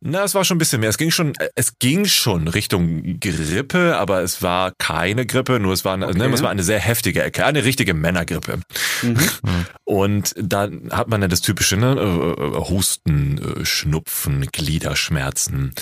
[0.00, 0.90] Na, es war schon ein bisschen mehr.
[0.90, 5.72] Es ging schon, äh, es ging schon Richtung Grippe, aber es war keine Grippe, nur
[5.72, 6.18] es war, eine, Okay.
[6.18, 8.60] ne, es war eine sehr heftige Ecke, eine richtige Männergrippe.
[9.02, 9.16] Mhm.
[9.84, 15.74] Und dann hat man ja das typische, ne, äh, äh, Husten, Schnupfen, Gliederschmerzen.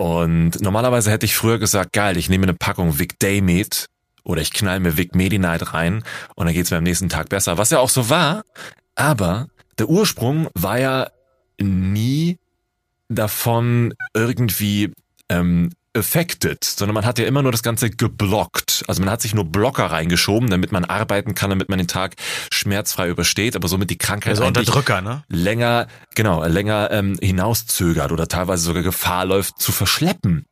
[0.00, 3.84] Und normalerweise hätte ich früher gesagt, geil, ich nehme eine Packung Vic Daymed
[4.24, 6.04] oder ich knall mir Vic Medi-Night rein
[6.36, 7.58] und dann geht's mir am nächsten Tag besser.
[7.58, 8.44] Was ja auch so war,
[8.94, 11.10] aber der Ursprung war ja
[11.60, 12.38] nie
[13.10, 14.90] davon irgendwie
[15.28, 18.84] ähm, affected, sondern man hat ja immer nur das Ganze geblockt.
[18.86, 22.14] Also man hat sich nur Blocker reingeschoben, damit man arbeiten kann, damit man den Tag
[22.52, 25.24] schmerzfrei übersteht, aber somit die Krankheit Also Unterdrücker, ne?
[25.28, 30.46] länger, genau, länger ähm, hinauszögert oder teilweise sogar Gefahr läuft zu verschleppen.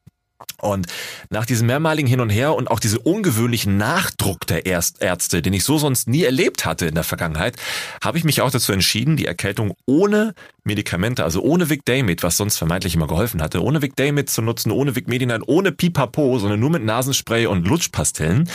[0.61, 0.87] Und
[1.31, 5.53] nach diesem mehrmaligen Hin und Her und auch diese ungewöhnlichen Nachdruck der Erst Ärzte, den
[5.53, 7.57] ich so sonst nie erlebt hatte in der Vergangenheit,
[8.03, 12.37] habe ich mich auch dazu entschieden, die Erkältung ohne Medikamente, also ohne Vic Daymed, was
[12.37, 16.38] sonst vermeintlich immer geholfen hatte, ohne Vic Daymed zu nutzen, ohne Vic Medinine, ohne Pipapo,
[16.38, 18.48] sondern nur mit Nasenspray und Lutschpastillen.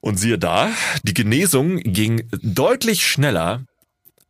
[0.00, 0.70] Und siehe da,
[1.02, 3.64] die Genesung ging deutlich schneller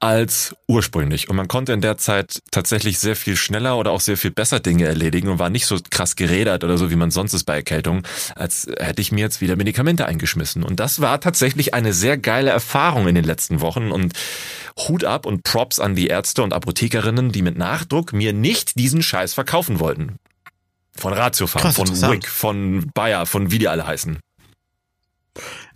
[0.00, 1.28] als ursprünglich.
[1.28, 4.58] Und man konnte in der Zeit tatsächlich sehr viel schneller oder auch sehr viel besser
[4.58, 7.56] Dinge erledigen und war nicht so krass gerädert oder so, wie man sonst ist bei
[7.56, 8.02] Erkältung,
[8.34, 10.62] als hätte ich mir jetzt wieder Medikamente eingeschmissen.
[10.62, 14.14] Und das war tatsächlich eine sehr geile Erfahrung in den letzten Wochen und
[14.88, 19.02] Hut ab und Props an die Ärzte und Apothekerinnen, die mit Nachdruck mir nicht diesen
[19.02, 20.16] Scheiß verkaufen wollten.
[20.96, 21.88] Von Ratiofarm, von.
[21.88, 24.18] Wick, von Bayer, von wie die alle heißen.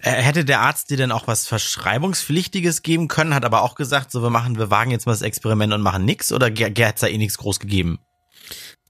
[0.06, 4.22] Hätte der Arzt dir denn auch was Verschreibungspflichtiges geben können, hat aber auch gesagt, so
[4.22, 7.16] wir machen, wir wagen jetzt mal das Experiment und machen nix oder hat's da eh
[7.16, 7.98] nichts groß gegeben?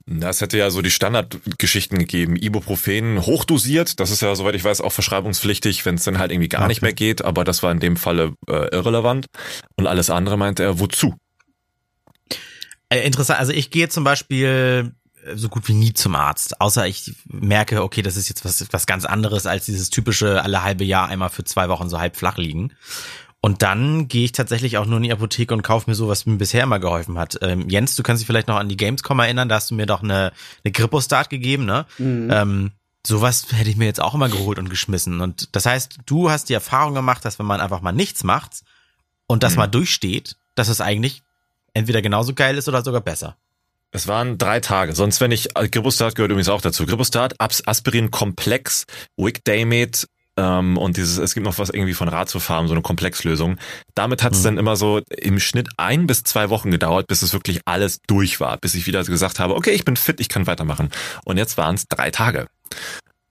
[0.06, 2.36] Das hätte ja so die Standardgeschichten gegeben.
[2.36, 6.48] Ibuprofen hochdosiert, das ist ja, soweit ich weiß, auch verschreibungspflichtig, wenn es dann halt irgendwie
[6.48, 6.86] gar nicht Okay.
[6.86, 9.26] mehr geht, aber das war in dem Falle äh, irrelevant.
[9.76, 11.16] Und alles andere meinte er, wozu?
[12.90, 14.92] Äh, interessant, also ich gehe zum Beispiel
[15.34, 18.86] so gut wie nie zum Arzt, außer ich merke, okay, das ist jetzt was, was
[18.86, 22.36] ganz anderes als dieses typische alle halbe Jahr einmal für zwei Wochen so halb flach
[22.36, 22.72] liegen.
[23.40, 26.24] Und dann gehe ich tatsächlich auch nur in die Apotheke und kaufe mir so, was
[26.24, 27.38] mir bisher immer geholfen hat.
[27.42, 29.84] Ähm, Jens, du kannst dich vielleicht noch an die Gamescom erinnern, da hast du mir
[29.84, 30.32] doch eine,
[30.64, 31.84] eine Grippo-Start gegeben, ne?
[31.98, 32.70] Ähm,
[33.06, 35.20] sowas hätte ich mir jetzt auch immer geholt und geschmissen.
[35.20, 38.62] Und das heißt, du hast die Erfahrung gemacht, dass wenn man einfach mal nichts macht
[39.26, 39.58] und das Mhm.
[39.58, 41.22] mal durchsteht, dass es eigentlich
[41.74, 43.36] entweder genauso geil ist oder sogar besser.
[43.94, 44.92] Es waren drei Tage.
[44.94, 46.84] Sonst, wenn ich, äh, Grippostat gehört übrigens auch dazu.
[46.84, 52.66] Grippostat, Abs Aspirin Komplex, Wigdamate, ähm, und dieses, es gibt noch was irgendwie von Ratiofarm,
[52.66, 53.56] so eine Komplexlösung.
[53.94, 54.44] Damit hat es Hm.
[54.46, 58.40] dann immer so im Schnitt ein bis zwei Wochen gedauert, bis es wirklich alles durch
[58.40, 60.90] war, bis ich wieder gesagt habe, okay, ich bin fit, ich kann weitermachen.
[61.24, 62.48] Und jetzt waren es drei Tage.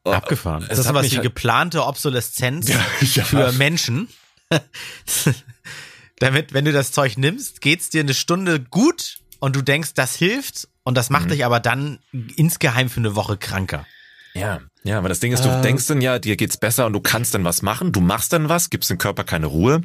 [0.06, 0.63] Abgefahren.
[0.63, 2.80] Es Das ist hat was halt- geplante Obsoleszenz Ja,
[3.15, 3.23] ja.
[3.26, 4.08] für Menschen.
[6.19, 10.15] Damit, wenn du das Zeug nimmst, geht's dir eine Stunde gut und du denkst, das
[10.15, 11.13] hilft und das Mhm.
[11.13, 11.99] macht dich aber dann
[12.38, 13.86] insgeheim für eine Woche kranker.
[14.34, 15.62] Ja, ja, aber das Ding ist, du Ähm.
[15.62, 18.47] denkst dann ja, dir geht's besser und du kannst dann was machen, du machst dann
[18.47, 19.82] was, gibst dem Körper keine Ruhe.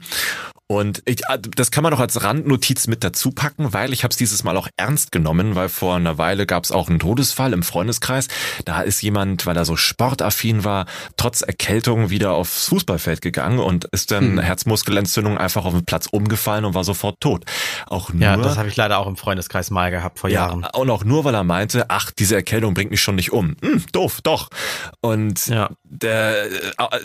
[0.71, 4.13] Und ich, äh, das kann man doch als Randnotiz mit dazu packen, weil ich habe
[4.13, 7.55] es dieses Mal auch ernst genommen, weil vor einer Weile gab es auch einen Todesfall
[7.55, 8.29] im Freundeskreis.
[8.67, 10.85] Da ist jemand, weil er so sportaffin war,
[11.17, 14.39] trotz Erkältung wieder aufs Fußballfeld gegangen und ist dann Hm.
[14.41, 17.47] Herzmuskelentzündung einfach auf den Platz umgefallen und war sofort tot.
[17.87, 20.61] Auch nur Ja, das habe ich leider auch im Freundeskreis mal gehabt vor Jahren.
[20.63, 23.57] ja, und auch nur, weil er meinte, ach, diese Erkältung bringt mich schon nicht um.
[23.63, 24.51] Hm, doof, doch.
[25.01, 25.71] Und Ja.
[25.85, 26.51] der, äh,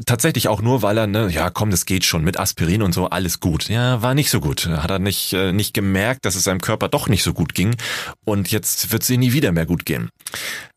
[0.06, 3.08] tatsächlich auch nur, weil er, ne, ja, komm, das geht schon mit Aspirin und so,
[3.10, 3.52] alles gut.
[3.69, 4.65] Ja, war nicht so gut.
[4.67, 7.75] Hat er nicht, äh, nicht gemerkt, dass es seinem Körper doch nicht so gut ging.
[8.25, 10.09] Und jetzt wird es ihm nie wieder mehr gut gehen.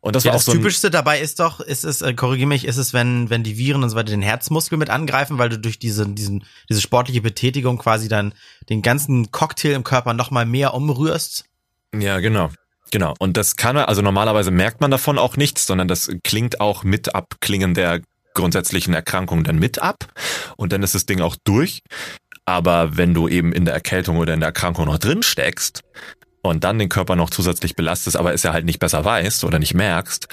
[0.00, 2.46] Und das Ja, war auch das so Typischste dabei ist doch, ist es, äh, korrigier
[2.46, 5.48] mich, ist es, wenn, wenn die Viren und so weiter den Herzmuskel mit angreifen, weil
[5.48, 8.34] du durch diese, diesen, diese sportliche Betätigung quasi dann
[8.68, 11.44] den ganzen Cocktail im Körper nochmal mehr umrührst.
[11.98, 12.50] Ja, genau.
[12.92, 13.14] Genau.
[13.18, 16.84] Und das kann er, also normalerweise merkt man davon auch nichts, sondern das klingt auch
[16.84, 18.00] mit Abklingen der
[18.34, 20.12] grundsätzlichen Erkrankung dann mit ab.
[20.56, 21.80] Und dann ist das Ding auch durch.
[22.46, 25.82] Aber wenn du eben in der Erkältung oder in der Erkrankung noch drin steckst
[26.42, 29.59] und dann den Körper noch zusätzlich belastest, aber es ja halt nicht besser weißt oder
[29.59, 30.28] nicht merkst,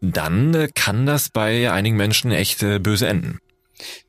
[0.00, 3.38] dann äh, kann das bei einigen Menschen echt äh, böse enden.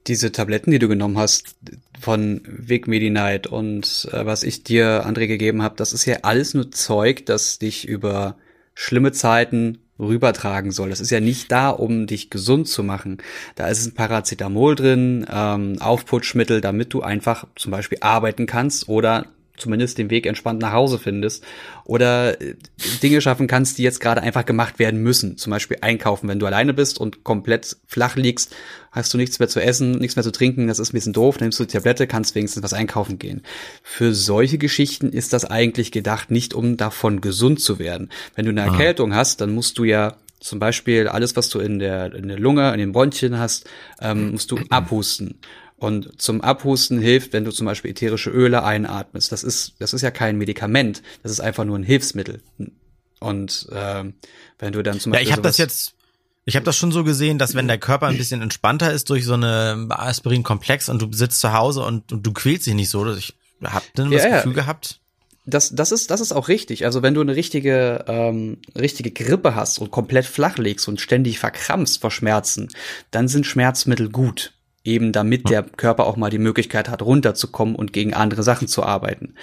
[0.08, 1.56] Diese Tabletten, die du genommen hast
[2.00, 6.54] von Vic Medi-Night und äh, was ich dir, André, gegeben habe, das ist ja alles
[6.54, 8.38] nur Zeug, das dich über
[8.74, 10.90] schlimme Zeiten rübertragen soll.
[10.90, 13.18] Das ist ja nicht da, um dich gesund zu machen.
[13.56, 19.26] Da ist ein Paracetamol drin, ähm, Aufputschmittel, damit du einfach zum Beispiel arbeiten kannst oder
[19.60, 21.44] zumindest den Weg entspannt nach Hause findest
[21.86, 22.56] oder äh,
[23.04, 25.38] Dinge schaffen kannst, die jetzt gerade einfach gemacht werden müssen.
[25.38, 28.56] Zum Beispiel einkaufen, wenn du alleine bist und komplett flach liegst,
[28.92, 31.38] hast du nichts mehr zu essen, nichts mehr zu trinken, das ist ein bisschen doof,
[31.38, 33.44] dann nimmst du die Tablette, kannst wenigstens was einkaufen gehen.
[33.84, 38.10] Für solche Geschichten ist das eigentlich gedacht, nicht um davon gesund zu werden.
[38.36, 41.80] Wenn du eine Erkältung hast, dann musst du ja zum Beispiel alles, was du in
[41.80, 43.70] der, in der Lunge, in den Bronchien hast,
[44.02, 45.36] ähm, musst du abhusten.
[45.80, 49.32] Und zum Abhusten hilft, wenn du zum Beispiel ätherische Öle einatmest.
[49.32, 52.42] Das ist, das ist ja kein Medikament, das ist einfach nur ein Hilfsmittel.
[53.20, 54.14] Und ähm,
[54.60, 55.94] wenn du dann zum Ja, Beispiel ich habe das jetzt,
[56.46, 59.26] ich habe das schon so gesehen, dass wenn der Körper ein bisschen entspannter ist durch
[59.26, 63.06] so eine Aspirin-Komplex und du sitzt zu Hause und, und du quälst dich nicht so,
[63.06, 64.36] dass ich hab dann das Ja, ja.
[64.38, 65.00] Gefühl gehabt,
[65.46, 66.86] das, das ist, das ist auch richtig.
[66.86, 71.40] Also wenn du eine richtige, ähm, richtige Grippe hast und komplett flach legst und ständig
[71.40, 72.70] verkrampfst vor Schmerzen,
[73.12, 74.54] dann sind Schmerzmittel gut.
[74.84, 78.84] Eben damit der Körper auch mal die Möglichkeit hat, runterzukommen und gegen andere Sachen zu
[78.84, 79.36] arbeiten.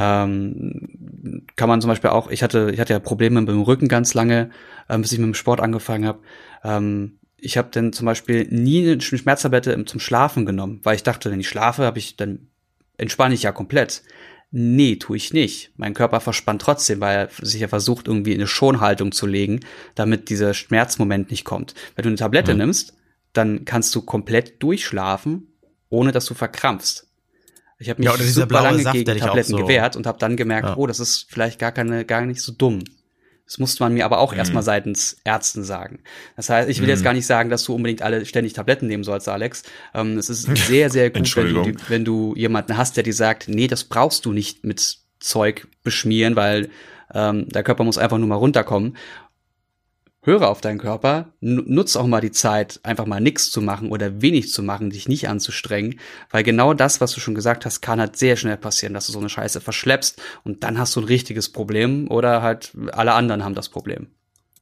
[0.00, 3.88] Ähm, kann man zum Beispiel auch, ich hatte, ich hatte ja Probleme mit dem Rücken
[3.88, 4.50] ganz lange,
[4.88, 6.20] ähm, bis ich mit dem Sport angefangen habe.
[6.64, 11.30] Ähm, ich habe dann zum Beispiel nie eine Schmerztablette zum Schlafen genommen, weil ich dachte,
[11.30, 12.48] wenn ich schlafe, habe ich dann
[12.96, 14.02] entspanne ich ja komplett.
[14.54, 15.72] Nee, tue ich nicht.
[15.76, 19.60] Mein Körper verspannt trotzdem, weil er sich ja versucht, irgendwie in eine Schonhaltung zu legen,
[19.94, 21.74] damit dieser Schmerzmoment nicht kommt.
[21.96, 22.94] Wenn du eine Tablette nimmst,
[23.32, 25.48] dann kannst du komplett durchschlafen,
[25.88, 27.06] ohne dass du verkrampfst.
[27.78, 30.68] Ich habe mich Ja, super lange Saft, gegen Tabletten so- gewehrt und habe dann gemerkt,
[30.68, 30.76] Ja.
[30.76, 32.84] oh, das ist vielleicht gar keine, gar nicht so dumm.
[33.44, 35.98] Das musste man mir aber auch erstmal seitens Ärzten sagen.
[36.36, 39.02] Das heißt, ich will jetzt gar nicht sagen, dass du unbedingt alle ständig Tabletten nehmen
[39.04, 39.64] sollst, Alex.
[39.94, 43.48] Ähm, es ist sehr, sehr gut, wenn du, wenn du jemanden hast, der dir sagt,
[43.48, 46.70] nee, das brauchst du nicht mit Zeug beschmieren, weil
[47.14, 48.96] ähm, der Körper muss einfach nur mal runterkommen.
[50.22, 54.22] Höre auf deinen Körper, nutz auch mal die Zeit, einfach mal nichts zu machen oder
[54.22, 55.98] wenig zu machen, dich nicht anzustrengen,
[56.30, 59.12] weil genau das, was du schon gesagt hast, kann halt sehr schnell passieren, dass du
[59.12, 63.44] so eine Scheiße verschleppst und dann hast du ein richtiges Problem oder halt alle anderen
[63.44, 64.06] haben das Problem.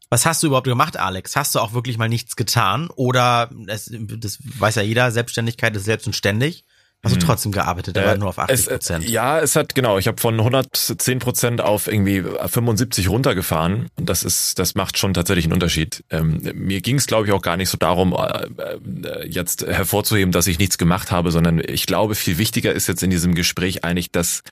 [0.09, 1.37] Was hast du überhaupt gemacht, Alex?
[1.37, 2.89] Hast du auch wirklich mal nichts getan?
[2.97, 6.65] Oder, das, das weiß ja jeder, Selbstständigkeit ist selbst und ständig.
[7.03, 7.19] Du hm.
[7.19, 9.09] trotzdem gearbeitet, aber äh, nur auf 80 Prozent?
[9.09, 13.87] Ja, es hat, genau, ich habe von 110 Prozent auf irgendwie 75 runtergefahren.
[13.99, 16.05] Und das ist, das macht schon tatsächlich einen Unterschied.
[16.11, 20.31] Ähm, mir ging es, glaube ich, auch gar nicht so darum, äh, äh, jetzt hervorzuheben,
[20.31, 23.83] dass ich nichts gemacht habe, sondern ich glaube, viel wichtiger ist jetzt in diesem Gespräch
[23.83, 24.43] eigentlich, dass,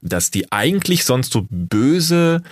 [0.00, 2.42] dass die eigentlich sonst so böse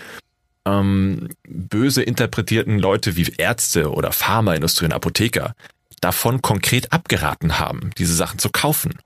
[0.67, 5.55] ähm, böse interpretierten Leute wie Ärzte oder Pharmaindustrie und Apotheker
[6.01, 8.99] davon konkret abgeraten haben, diese Sachen zu kaufen.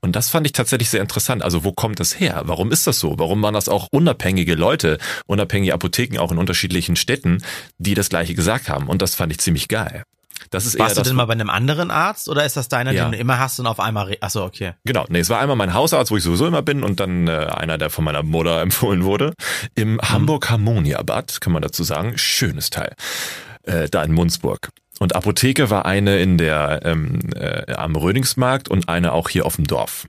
[0.00, 1.42] Und das fand ich tatsächlich sehr interessant.
[1.42, 2.42] Also wo kommt das her?
[2.44, 3.18] Warum ist das so?
[3.18, 7.42] Warum waren das auch unabhängige Leute, unabhängige Apotheken auch in unterschiedlichen Städten,
[7.78, 8.88] die das gleiche gesagt haben?
[8.88, 10.04] Und das fand ich ziemlich geil.
[10.50, 12.92] Das ist Warst eher du denn mal bei einem anderen Arzt oder ist das deiner,
[12.92, 13.04] ja.
[13.04, 14.72] den du immer hast und auf einmal, achso, okay.
[14.84, 17.32] Genau, nee, es war einmal mein Hausarzt, wo ich sowieso immer bin und dann äh,
[17.32, 19.34] einer, der von meiner Mutter empfohlen wurde.
[19.74, 20.00] Im mhm.
[20.02, 22.16] Hamburg Harmonia Bad, kann man dazu sagen.
[22.16, 22.94] Schönes Teil.
[23.64, 24.70] Äh, da in Munzburg.
[24.98, 29.56] Und Apotheke war eine in der ähm, äh, am Rödingsmarkt und eine auch hier auf
[29.56, 30.08] dem Dorf.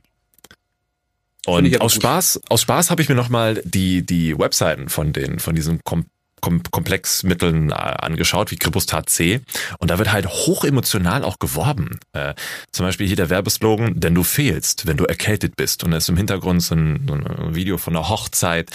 [1.45, 5.55] Und aus Spaß, aus Spaß habe ich mir nochmal die, die Webseiten von den, von
[5.55, 6.05] diesen Kom
[6.41, 9.41] Kom Komplexmitteln äh, angeschaut, wie Kribustat C.
[9.79, 11.99] Und da wird halt hochemotional auch geworben.
[12.13, 12.33] Äh,
[12.71, 15.83] zum Beispiel hier der Werbeslogan, denn du fehlst, wenn du erkältet bist.
[15.83, 18.71] Und da ist im Hintergrund so ein, so ein Video von einer Hochzeit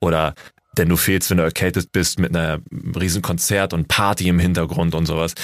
[0.00, 0.34] oder
[0.78, 2.60] denn du fehlst, wenn du erkältet bist mit einer
[2.98, 5.34] riesen Konzert und Party im Hintergrund und sowas.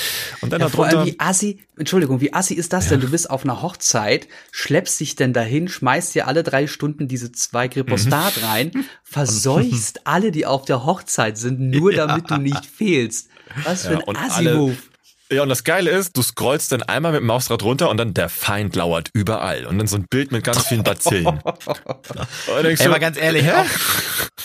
[0.40, 2.90] Und dann ja, darunter, vor allem wie assi, Entschuldigung, wie assi ist das ja.
[2.92, 3.00] denn?
[3.00, 7.32] Du bist auf einer Hochzeit, schleppst dich denn dahin, schmeißt dir alle drei Stunden diese
[7.32, 8.44] zwei Gripostat mhm.
[8.44, 8.70] rein,
[9.02, 12.06] verseuchst alle, die auf der Hochzeit sind, nur ja.
[12.06, 13.28] damit du nicht fehlst.
[13.64, 14.76] Was für ein Assi-Move.
[15.32, 18.12] Ja, und das Geile ist, du scrollst dann einmal mit dem Mausrad runter und dann
[18.12, 19.64] der Feind lauert überall.
[19.64, 21.26] Und dann so ein Bild mit ganz vielen Bazillen.
[22.62, 23.64] Ey, so, mal ganz ehrlich, auch,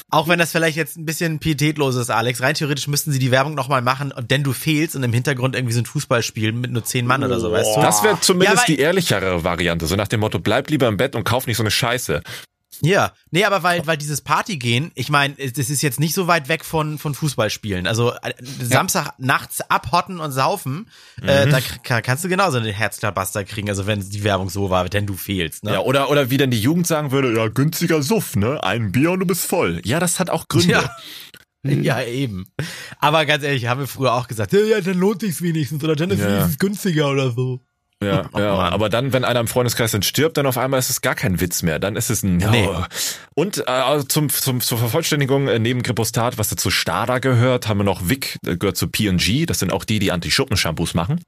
[0.09, 3.29] auch, wenn das vielleicht jetzt ein bisschen pietätlos ist, Alex, rein theoretisch müssten sie die
[3.29, 6.85] Werbung nochmal machen, denn du fehlst und im Hintergrund irgendwie so ein Fußballspiel mit nur
[6.85, 7.81] zehn Mann oder so, weißt du?
[7.81, 11.13] Das wäre zumindest ja, die ehrlichere Variante, so nach dem Motto, bleib lieber im Bett
[11.15, 12.21] und kauf nicht so eine Scheiße.
[12.81, 16.47] Ja, nee, aber weil, weil dieses Partygehen, ich meine, das ist jetzt nicht so weit
[16.47, 17.87] weg von, von Fußballspielen.
[17.87, 19.13] Also äh, Samstag ja.
[19.17, 20.89] nachts abhotten und saufen,
[21.21, 21.53] äh, mhm.
[21.53, 25.05] äh, da kannst du genauso einen Herzklabaster kriegen, also wenn die Werbung so war, denn
[25.05, 25.63] du fehlst.
[25.63, 25.73] Ne?
[25.73, 28.63] Ja, oder, oder wie denn die Jugend sagen würde, ja, günstiger Suff, ne?
[28.63, 29.81] Ein Bier und du bist voll.
[29.83, 30.71] Ja, das hat auch Gründe.
[30.71, 30.89] Ja.
[31.61, 32.45] Ja, eben.
[32.99, 35.93] Aber ganz ehrlich, haben wir früher auch gesagt, ja, ja dann lohnt sich's wenigstens oder
[35.97, 36.45] dann ist ja.
[36.45, 37.59] es günstiger oder so.
[38.01, 38.55] Ja, oh, ja.
[38.55, 38.73] Mann.
[38.73, 41.41] aber dann, wenn einer im Freundeskreis dann stirbt, dann auf einmal ist es gar kein
[41.41, 41.79] Witz mehr.
[41.79, 42.37] Dann ist es ein.
[42.37, 42.67] Nee.
[42.67, 42.83] Oh.
[43.35, 47.83] Und äh, zum, zum, zur Vervollständigung, äh, neben Gripostat, was dazu Stada gehört, haben wir
[47.83, 49.45] noch Vic, äh, gehört zu P&G.
[49.45, 51.21] Das sind auch die, die Anti-Schuppen-Shampoos machen.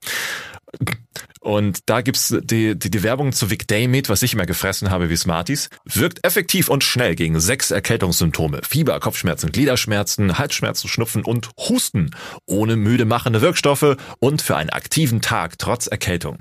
[1.42, 5.10] Und da gibt's die, die, die Werbung zu Vic Daymate, was ich immer gefressen habe
[5.10, 5.70] wie Smarties.
[5.86, 8.62] Wirkt effektiv und schnell gegen sechs Erkältungssymptome.
[8.68, 12.12] Fieber, Kopfschmerzen, Gliederschmerzen, Halsschmerzen, Schnupfen und Husten.
[12.46, 16.38] Ohne müde machende Wirkstoffe und für einen aktiven Tag trotz Erkältung.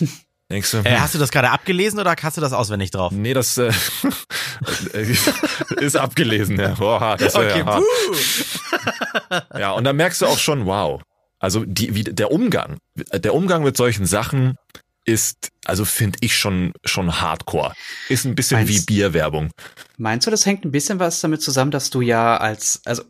[0.50, 3.12] Denkst du, äh, hast du das gerade abgelesen oder hast du das auswendig drauf?
[3.12, 3.72] Nee, das äh,
[5.80, 6.74] ist abgelesen, ja.
[6.74, 7.82] Boah, das okay, hart.
[9.58, 11.00] ja, und dann merkst du auch schon, wow.
[11.38, 14.56] Also die, wie, der Umgang, der Umgang mit solchen Sachen
[15.04, 17.74] ist, also finde ich schon schon Hardcore.
[18.08, 19.50] Ist ein bisschen meinst, wie Bierwerbung.
[19.96, 23.02] Meinst du, das hängt ein bisschen was damit zusammen, dass du ja als, also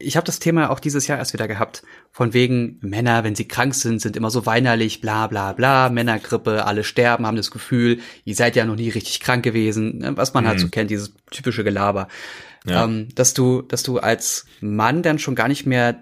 [0.00, 1.82] ich habe das Thema auch dieses Jahr erst wieder gehabt,
[2.12, 6.64] von wegen Männer, wenn sie krank sind, sind immer so weinerlich, bla bla bla, Männergrippe,
[6.64, 10.34] alle sterben, haben das Gefühl, ihr seid ja noch nie richtig krank gewesen, ne, was
[10.34, 10.48] man mhm.
[10.48, 12.06] halt so kennt, dieses typische Gelaber.
[12.64, 12.84] Ja.
[12.84, 16.00] Ähm, dass du, dass du als Mann dann schon gar nicht mehr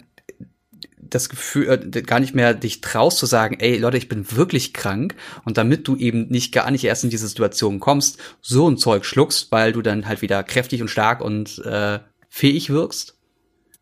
[0.99, 4.75] das Gefühl, äh, gar nicht mehr dich traust zu sagen, ey Leute, ich bin wirklich
[4.75, 8.77] krank und damit du eben nicht gar nicht erst in diese Situation kommst, so ein
[8.77, 13.16] Zeug schluckst, weil du dann halt wieder kräftig und stark und äh, fähig wirkst.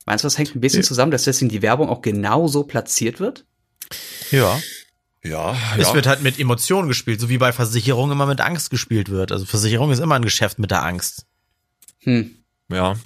[0.06, 0.86] Meinst du, das hängt ein bisschen ja.
[0.86, 3.44] zusammen, dass deswegen die Werbung auch genau so platziert wird?
[4.30, 4.60] Ja.
[5.22, 5.94] Ja, es ja.
[5.94, 9.32] wird halt mit Emotionen gespielt, so wie bei Versicherungen immer mit Angst gespielt wird.
[9.32, 11.24] Also Versicherung ist immer ein Geschäft mit der Angst.
[12.00, 12.36] Hm.
[12.70, 12.96] Ja.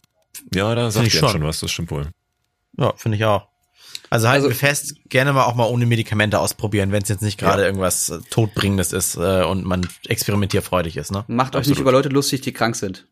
[0.52, 1.28] Ja, da sagt ihr schon.
[1.28, 2.08] schon was, das stimmt wohl.
[2.76, 3.46] Ja, finde ich auch.
[4.10, 7.22] Also halten also, wir fest, gerne mal auch mal ohne Medikamente ausprobieren, wenn es jetzt
[7.22, 7.68] nicht gerade ja.
[7.68, 11.12] irgendwas äh, Todbringendes ist äh, und man experimentierfreudig ist.
[11.12, 11.24] Ne?
[11.28, 13.06] Macht euch nicht über Leute lustig, die krank sind.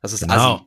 [0.00, 0.56] Das ist genau.
[0.56, 0.64] Assi.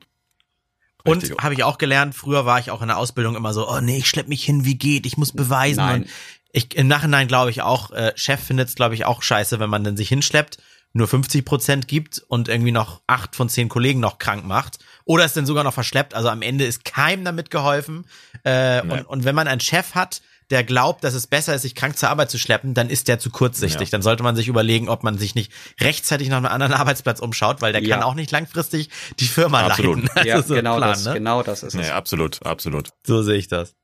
[1.04, 3.80] Und habe ich auch gelernt, früher war ich auch in der Ausbildung immer so, oh
[3.80, 5.76] nee, ich schlepp mich hin, wie geht, ich muss beweisen.
[5.84, 6.06] Nein.
[6.52, 9.70] ich, Im Nachhinein glaube ich auch, äh, Chef findet es, glaube ich, auch scheiße, wenn
[9.70, 10.58] man dann sich hinschleppt,
[10.92, 15.24] nur 50 Prozent gibt und irgendwie noch acht von zehn Kollegen noch krank macht oder
[15.24, 16.14] ist dann sogar noch verschleppt.
[16.14, 18.04] Also am Ende ist keinem damit geholfen.
[18.44, 18.92] Äh, Nee.
[18.92, 21.96] und, und wenn man einen Chef hat, der glaubt, dass es besser ist, sich krank
[21.96, 23.88] zur Arbeit zu schleppen, dann ist der zu kurzsichtig.
[23.88, 23.92] Ja.
[23.92, 27.62] Dann sollte man sich überlegen, ob man sich nicht rechtzeitig nach einem anderen Arbeitsplatz umschaut,
[27.62, 27.96] weil der Ja.
[27.96, 30.02] kann auch nicht langfristig die Firma Absolut.
[30.14, 30.28] leiten.
[30.28, 31.12] Ja, Das ist so genau, Plan, das, ne?
[31.14, 31.80] genau das ist es.
[31.80, 32.90] Nee, absolut, absolut.
[33.06, 33.74] So sehe ich das.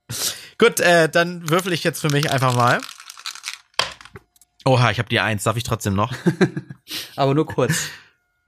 [0.58, 2.80] Gut, äh, dann würfel ich jetzt für mich einfach mal.
[4.64, 5.44] Oha, ich habe die Eins.
[5.44, 6.12] Darf ich trotzdem noch?
[7.16, 7.74] Aber nur kurz.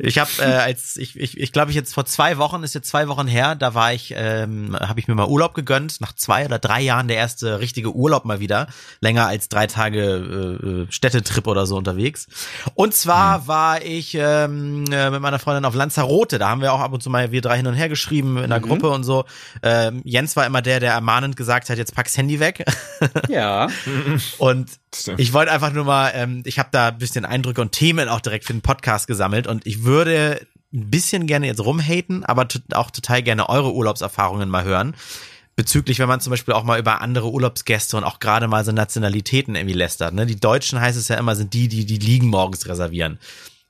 [0.00, 2.88] Ich habe äh, als ich ich ich glaube ich jetzt vor zwei Wochen ist jetzt
[2.88, 6.44] zwei Wochen her, da war ich ähm, habe ich mir mal Urlaub gegönnt nach zwei
[6.44, 8.68] oder drei Jahren der erste richtige Urlaub mal wieder
[9.00, 12.28] länger als drei Tage äh, äh, Städtetrip oder so unterwegs.
[12.74, 16.38] Und zwar war ich ähm, äh, mit meiner Freundin auf Lanzarote.
[16.38, 18.50] Da haben wir auch ab und zu mal wir drei hin und her geschrieben in
[18.50, 19.24] der Gruppe und so.
[19.64, 22.64] Ähm, Jens war immer der, der ermahnend gesagt hat, jetzt pack's Handy weg.
[23.28, 23.68] Ja.
[24.38, 24.70] Und.
[25.16, 28.20] Ich wollte einfach nur mal, ähm, ich habe da ein bisschen Eindrücke und Themen auch
[28.20, 32.90] direkt für den Podcast gesammelt und ich würde ein bisschen gerne jetzt rumhaten, aber auch
[32.90, 34.94] total gerne eure Urlaubserfahrungen mal hören.
[35.56, 38.70] Bezüglich, wenn man zum Beispiel auch mal über andere Urlaubsgäste und auch gerade mal so
[38.70, 40.14] Nationalitäten irgendwie lästert.
[40.14, 40.24] Ne?
[40.24, 43.18] Die Deutschen heißt es ja immer, sind die, die die Liegen morgens reservieren.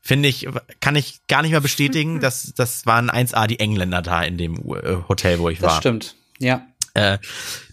[0.03, 0.49] Finde ich,
[0.81, 2.21] kann ich gar nicht mehr bestätigen.
[2.21, 5.79] Das, das waren 1A die Engländer da in dem äh, Hotel, wo ich Das war.
[5.79, 6.15] stimmt.
[6.39, 6.67] Ja.
[6.95, 7.19] Äh,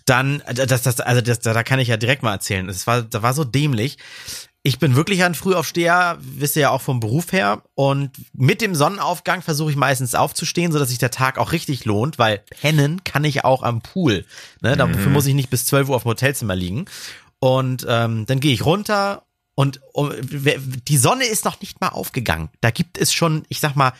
[0.06, 2.70] dann, das, das, also das, da kann ich ja direkt mal erzählen.
[2.70, 3.98] Es war, da war so dämlich.
[4.62, 7.63] Ich bin wirklich ein Frühaufsteher, wisst ihr ja auch vom Beruf her.
[7.76, 11.86] Und mit dem Sonnenaufgang versuche ich meistens aufzustehen, so dass sich der Tag auch richtig
[11.86, 14.26] lohnt, weil pennen kann ich auch am Pool.
[14.62, 14.76] Ne?
[14.78, 16.86] Dafür muss ich nicht bis 12 Uhr auf dem Hotelzimmer liegen.
[17.39, 19.24] Und ähm, dann gehe ich runter
[19.56, 22.50] und um, die Sonne ist noch nicht mal aufgegangen.
[22.62, 23.94] Da gibt es schon, ich sag mal,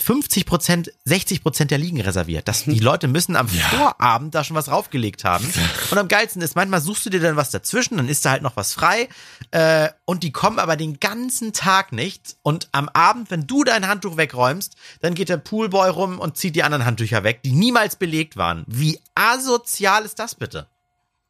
[0.00, 2.46] 50 Prozent, 60 Prozent der Liegen reserviert.
[2.48, 5.50] Das, die Leute müssen am Vorabend da schon was raufgelegt haben.
[5.90, 8.42] Und am geilsten ist, manchmal suchst du dir dann was dazwischen, dann ist da halt
[8.42, 9.08] noch was frei.
[9.50, 12.36] Äh, und die kommen aber den ganzen Tag nicht.
[12.42, 16.56] Und am Abend, wenn du dein Handtuch wegräumst, dann geht der Poolboy rum und zieht
[16.56, 18.64] die anderen Handtücher weg, die niemals belegt waren.
[18.66, 20.68] Wie asozial ist das bitte?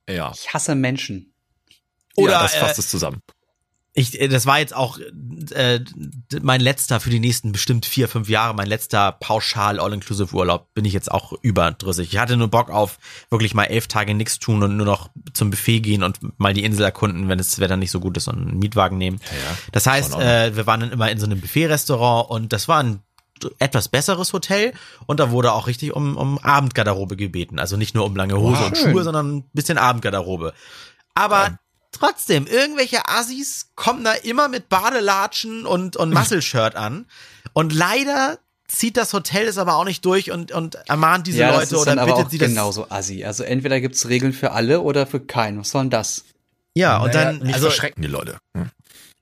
[0.09, 0.33] Ja.
[0.35, 1.33] Ich hasse Menschen.
[2.17, 3.23] Oder, ja, das fasst äh, es zusammen.
[3.95, 4.99] Ich, äh, das war jetzt auch
[5.55, 5.81] äh,
[6.43, 10.73] mein letzter für die nächsten bestimmt vier, fünf Jahre, mein letzter pauschal All-Inclusive-Urlaub.
[10.75, 12.13] Bin ich jetzt auch überdrüssig.
[12.13, 12.99] Ich hatte nur Bock auf
[13.31, 16.65] wirklich mal elf Tage nichts tun und nur noch zum Buffet gehen und mal die
[16.65, 19.21] Insel erkunden, wenn es Wetter nicht so gut ist und einen Mietwagen nehmen.
[19.25, 19.57] ja.
[19.73, 23.01] Das heißt, äh, wir waren dann immer in so einem Buffet-Restaurant und das war ein
[23.61, 24.73] etwas besseres Hotel
[25.07, 27.59] und da wurde auch richtig um, um Abendgarderobe gebeten.
[27.61, 28.67] Also nicht nur um lange Hose Wow.
[28.69, 28.91] und Schön.
[28.93, 30.53] Schuhe, sondern ein bisschen Abendgarderobe.
[31.15, 31.59] Aber
[31.99, 37.07] trotzdem, irgendwelche Assis kommen da immer mit Badelatschen und, und Muscle-Shirt an.
[37.53, 41.49] Und leider zieht das Hotel es aber auch nicht durch und, und ermahnt diese ja,
[41.49, 42.49] das Leute ist oder dann aber bittet auch sie das.
[42.49, 43.25] genauso assi.
[43.25, 45.59] Also entweder gibt's Regeln für alle oder für keinen.
[45.59, 46.25] Was soll denn das?
[46.75, 48.39] Ja, und Naja, dann, nicht also, verschrecken die Leute.
[48.57, 48.71] Hm.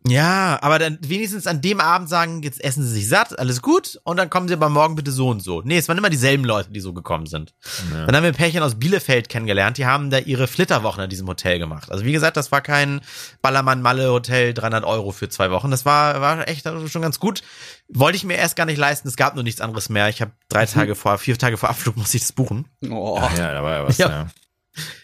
[0.08, 3.98] Ja, aber dann wenigstens an dem Abend sagen, jetzt essen sie sich satt, alles gut,
[4.04, 5.62] und dann kommen sie aber morgen bitte so und so.
[5.64, 7.54] Nee, es waren immer dieselben Leute, die so gekommen sind.
[7.90, 11.26] Dann haben wir ein Pärchen aus Bielefeld kennengelernt, die haben da ihre Flitterwochen in diesem
[11.26, 11.90] Hotel gemacht.
[11.90, 13.00] Also wie gesagt, das war kein
[13.42, 15.70] Ballermann-Malle-Hotel, 300 Euro für zwei Wochen.
[15.70, 17.42] Das war, war echt schon ganz gut.
[17.88, 20.08] Wollte ich mir erst gar nicht leisten, es gab nur nichts anderes mehr.
[20.08, 22.68] Ich habe drei Tage vor, vier Tage vor Abflug musste ich das buchen.
[22.88, 23.20] Oh.
[23.36, 23.98] Ja, da war ja was.
[23.98, 24.08] Ja.
[24.08, 24.26] Ja.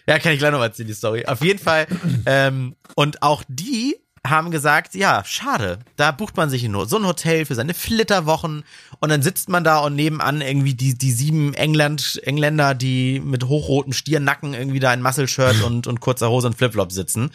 [0.06, 1.24] Ja, kann ich gleich noch mal erzählen, die Story.
[1.24, 1.86] Auf jeden Fall.
[2.26, 7.06] ähm, und auch die haben gesagt, ja, schade, da bucht man sich nur so ein
[7.06, 8.62] Hotel für seine Flitterwochen
[9.00, 13.44] und dann sitzt man da und nebenan irgendwie die, die sieben England, Engländer, die mit
[13.48, 17.30] hochrotem Stiernacken irgendwie da in Muscle-Shirt und, und kurzer Hose und Flipflop sitzen.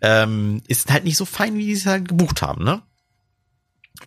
[0.00, 2.82] Ähm, ist halt nicht so fein, wie die es halt gebucht haben, ne?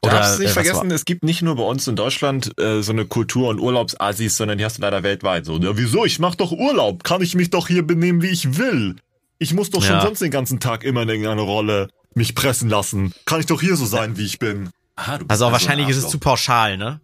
[0.02, 2.82] Darfst äh, nicht was vergessen, war- es gibt nicht nur bei uns in Deutschland äh,
[2.82, 5.45] so eine Kultur- und Urlaubsasis, sondern die hast du leider weltweit.
[5.45, 6.04] So, ja, wieso?
[6.06, 7.04] Ich mach doch Urlaub.
[7.06, 8.98] Kann ich mich doch hier benehmen, wie ich will.
[9.39, 10.02] Ich muss doch schon Ja.
[10.02, 13.13] sonst den ganzen Tag immer in irgendeine Rolle mich pressen lassen.
[13.25, 14.69] Kann ich doch hier so sein, wie ich bin.
[14.95, 17.01] Ah, du bist Also ein wahrscheinlich ist es zu pauschal, ne?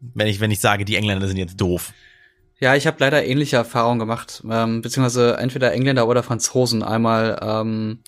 [0.00, 1.92] Wenn ich, wenn ich sage, die Engländer sind jetzt doof.
[2.58, 6.84] Ja, ich habe leider ähnliche Erfahrungen gemacht, ähm, beziehungsweise entweder Engländer oder Franzosen.
[6.84, 7.98] Einmal ähm,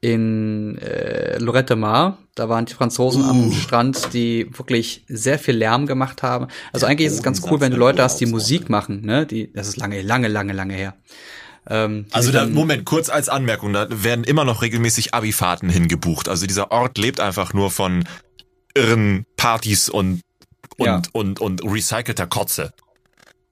[0.00, 5.86] in äh, Lorette Mar, da waren die Franzosen am Strand, die wirklich sehr viel Lärm
[5.86, 6.48] gemacht haben.
[6.72, 9.26] Also eigentlich ist es ganz cool, wenn du Leute hast, die Musik machen, ne?
[9.26, 10.94] Die, das ist lange, lange, lange, lange her.
[11.68, 16.28] Ähm, Also da, dann- Moment, kurz als Anmerkung, da werden immer noch regelmäßig Abifahrten hingebucht.
[16.28, 18.04] Also dieser Ort lebt einfach nur von
[18.74, 20.20] irren Partys und
[20.76, 21.02] und, Ja.
[21.12, 22.72] und, und recycelter Kotze.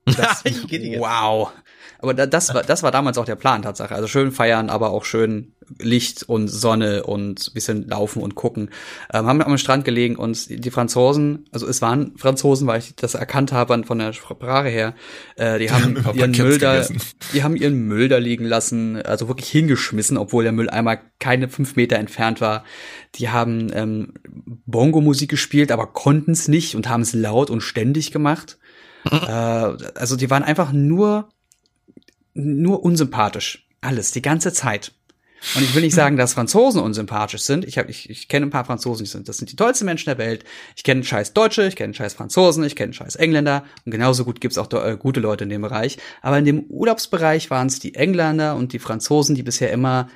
[0.04, 0.42] Das,
[0.98, 1.52] wow.
[2.00, 3.94] Aber da, das war das war damals auch der Plan Tatsache.
[3.94, 8.70] Also schön feiern, aber auch schön Licht und Sonne und bisschen laufen und gucken.
[9.12, 13.14] Ähm, haben am Strand gelegen und die Franzosen, also es waren Franzosen, weil ich das
[13.14, 14.94] erkannt habe von der Sprache her,
[15.36, 17.00] äh, die haben haben immer ihren Müll da, gegessen.
[17.32, 21.76] die haben ihren Müll da liegen lassen, also wirklich hingeschmissen, obwohl der Mülleimer keine fünf
[21.76, 22.64] Meter entfernt war.
[23.16, 24.14] Die haben ähm,
[24.66, 28.58] Bongo-Musik gespielt, aber konnten es nicht und haben es laut und ständig gemacht.
[29.10, 31.28] äh, also die waren einfach nur,
[32.34, 33.68] nur unsympathisch.
[33.80, 34.92] Alles, die ganze Zeit.
[35.54, 37.64] Und ich will nicht sagen, dass Franzosen unsympathisch sind.
[37.64, 40.06] Ich, hab, ich, ich kenne ein paar Franzosen, die sind, das sind die tollsten Menschen
[40.06, 40.44] der Welt.
[40.76, 43.64] Ich kenne scheiß Deutsche, ich kenne scheiß Franzosen, ich kenne scheiß Engländer.
[43.84, 45.98] Und genauso gut gibt's auch äh, gute Leute in dem Bereich.
[46.20, 50.08] Aber in dem Urlaubsbereich waren es die Engländer und die Franzosen, die bisher immer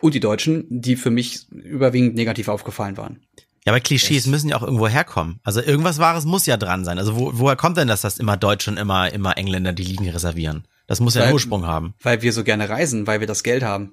[0.00, 3.20] und die Deutschen, die für mich überwiegend negativ aufgefallen waren.
[3.64, 5.38] Ja, aber Klischees müssen ja auch irgendwo herkommen.
[5.44, 6.98] Also irgendwas Wahres muss ja dran sein.
[6.98, 10.08] Also wo, woher kommt denn das, dass immer Deutsche und immer, immer Engländer die Ligen
[10.08, 10.66] reservieren?
[10.88, 11.94] Das muss ja Weil- einen Ursprung haben.
[12.02, 13.92] Weil wir so gerne reisen, weil wir das Geld haben.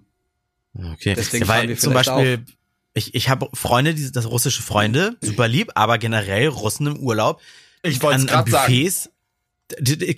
[0.74, 1.16] Okay.
[1.16, 2.46] Deswegen ja, weil zum Beispiel,
[2.94, 7.42] ich, ich habe Freunde, die, das russische Freunde, super lieb, aber generell Russen im Urlaub.
[7.84, 8.74] Ich an grad sagen.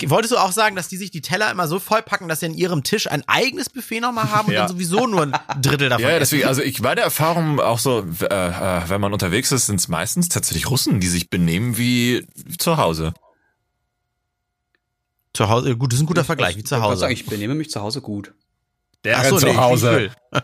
[0.08, 2.54] Wolltest du auch sagen, dass die sich die Teller immer so vollpacken, dass sie an
[2.54, 4.62] ihrem Tisch ein eigenes Buffet nochmal haben und Ja.
[4.62, 8.26] dann sowieso nur ein Drittel davon Ja, deswegen, also ich meine Erfahrung auch so, äh,
[8.26, 12.26] äh, wenn man unterwegs ist, sind es meistens tatsächlich Russen, die sich benehmen wie
[12.58, 13.14] zu Hause.
[15.34, 17.00] Zu Hause, gut, das ist ein guter Vergleich, wie Ich zu wollte gerade Hause.
[17.02, 18.34] sagen, ich benehme mich zu Hause gut.
[19.04, 20.12] Der so, zu nee, Hause.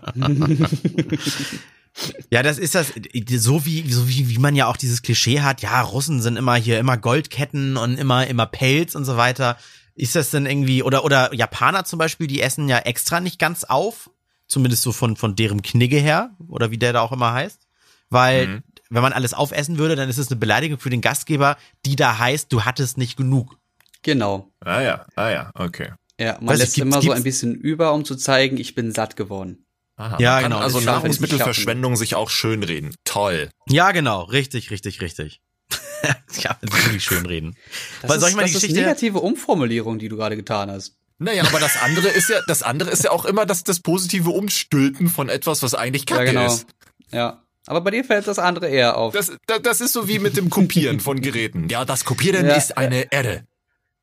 [2.32, 2.94] ja, das ist das,
[3.38, 6.56] so wie, so wie, wie man ja auch dieses Klischee hat, ja, Russen sind immer
[6.56, 9.58] hier, immer Goldketten und immer, immer Pelz und so weiter.
[9.96, 13.64] Ist das denn irgendwie, oder, oder Japaner zum Beispiel, die essen ja extra nicht ganz
[13.64, 14.10] auf,
[14.48, 17.68] zumindest so von, von deren Knigge her, oder wie der da auch immer heißt.
[18.10, 18.64] Weil, Mhm.
[18.90, 22.18] wenn man alles aufessen würde, dann ist es eine Beleidigung für den Gastgeber, die da
[22.20, 23.58] heißt, du hattest nicht genug.
[24.04, 24.52] Genau.
[24.62, 25.92] Ah ja, ah ja, okay.
[26.20, 28.74] Ja, man Weiß ich, lässt gibt's- immer so ein bisschen über, um zu zeigen, ich
[28.76, 29.66] bin satt geworden.
[29.98, 32.96] Aha, Ja, genau, Also Nahrungsmittelverschwendung sich auch schönreden.
[33.04, 33.50] Toll.
[33.68, 35.42] Ja, genau, richtig, richtig, richtig.
[36.42, 37.56] ja, wirklich schön reden.
[38.02, 40.36] Das Was, soll ist, ich mal die das ist Geschichte- negative Umformulierung, die du gerade
[40.36, 40.96] getan hast.
[41.20, 44.30] Naja, aber das andere ist ja, das andere ist ja auch immer das, das positive
[44.30, 46.46] Umstülpen von etwas, was eigentlich Kacke ja, genau.
[46.46, 46.68] ist.
[47.12, 47.44] Ja.
[47.66, 49.14] Aber bei dir fällt das andere eher auf.
[49.14, 51.70] Das, das, das ist so wie mit dem Kopieren von Geräten.
[51.70, 53.47] Ja, das Kopieren Ja, ist eine Ehre.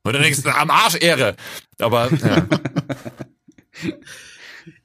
[0.04, 1.34] Und dann denkst du, am Arsch Ehre.
[1.78, 2.46] Aber ja.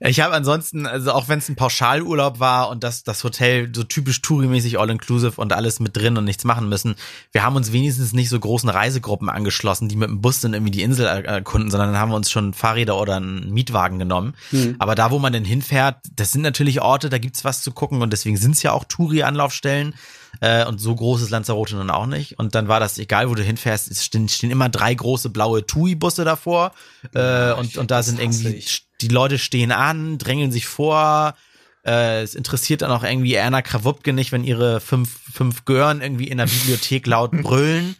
[0.01, 3.83] Ich habe ansonsten, also auch wenn es ein Pauschalurlaub war und das, das Hotel so
[3.83, 6.95] typisch Touri-mäßig all-inclusive und alles mit drin und nichts machen müssen,
[7.31, 10.71] wir haben uns wenigstens nicht so großen Reisegruppen angeschlossen, die mit dem Bus dann irgendwie
[10.71, 14.35] die Insel er- erkunden, sondern dann haben wir uns schon Fahrräder oder einen Mietwagen genommen.
[14.51, 14.75] Hm.
[14.79, 18.01] Aber da, wo man denn hinfährt, das sind natürlich Orte, da gibt's was zu gucken
[18.01, 19.95] und deswegen sind's ja auch Touri-Anlaufstellen.
[20.41, 22.39] Äh, und so groß ist Lanzarote nun auch nicht.
[22.39, 25.65] Und dann war das, egal wo du hinfährst, es stehen, stehen immer drei große blaue
[25.65, 26.71] TUI-Busse davor.
[27.13, 28.63] Äh, und, und da sind irgendwie,
[29.01, 31.35] die Leute stehen an, drängeln sich vor.
[31.85, 36.27] Äh, es interessiert dann auch irgendwie Erna Krawupke nicht, wenn ihre fünf, fünf Gören irgendwie
[36.27, 37.95] in der Bibliothek laut brüllen.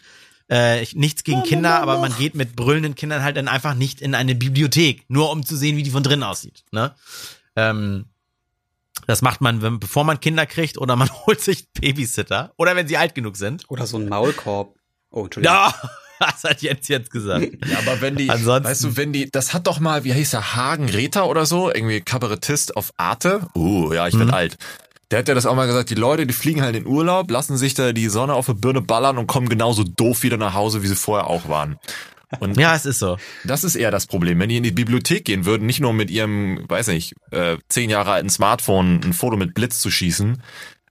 [0.49, 4.01] Äh, ich, nichts gegen Kinder, aber man geht mit brüllenden Kindern halt dann einfach nicht
[4.01, 6.63] in eine Bibliothek, nur um zu sehen, wie die von drinnen aussieht.
[6.71, 6.95] Ne?
[7.55, 8.05] Ähm,
[9.07, 12.87] das macht man, wenn, bevor man Kinder kriegt oder man holt sich Babysitter oder wenn
[12.87, 13.63] sie alt genug sind.
[13.69, 14.75] Oder so ein Maulkorb.
[15.11, 15.55] Oh, Entschuldigung.
[15.55, 15.73] Ja,
[16.19, 17.47] das hat Jens jetzt gesagt.
[17.67, 20.33] Ja, aber wenn die, Ansonsten- weißt du, wenn die, das hat doch mal, wie hieß
[20.33, 23.47] er, Hagen Rether oder so, irgendwie Kabarettist auf Arte.
[23.55, 24.19] Uh, ja, ich Mhm.
[24.19, 24.57] werd alt.
[25.11, 27.57] Der hat ja das auch mal gesagt, die Leute, die fliegen halt in Urlaub, lassen
[27.57, 30.83] sich da die Sonne auf die Birne ballern und kommen genauso doof wieder nach Hause,
[30.83, 31.79] wie sie vorher auch waren.
[32.39, 33.17] Und Ja, es ist so.
[33.43, 34.39] das ist eher das Problem.
[34.39, 37.89] Wenn die in die Bibliothek gehen würden, nicht nur mit ihrem, weiß nicht, äh, zehn
[37.89, 40.41] Jahre alten Smartphone ein Foto mit Blitz zu schießen,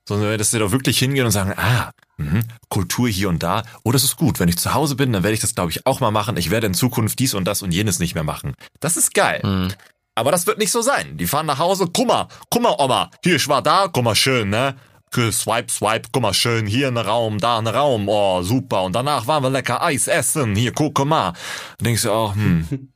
[0.09, 3.63] sondern dass sie da wirklich hingehen und sagen, ah, mhm, Kultur hier und da.
[3.85, 4.41] Oh, das ist gut.
[4.41, 6.37] Wenn ich zu Hause bin, dann werde ich das, glaube ich, auch mal machen.
[6.37, 8.55] Ich werde in Zukunft dies und das und jenes nicht mehr machen.
[8.81, 9.41] Das ist geil.
[9.45, 9.73] Mhm.
[10.15, 11.17] Aber das wird nicht so sein.
[11.17, 14.17] Die fahren nach Hause, guck mal, guck mal, Oma, hier, ich war da, guck mal,
[14.17, 14.75] schön, ne?
[15.13, 18.83] Swipe, swipe, guck mal, schön, hier ein Raum, da ein Raum, oh, super.
[18.85, 21.33] Und danach waren wir lecker Eis essen, hier, guck mal.
[21.79, 22.91] Dann denkst du auch, hm,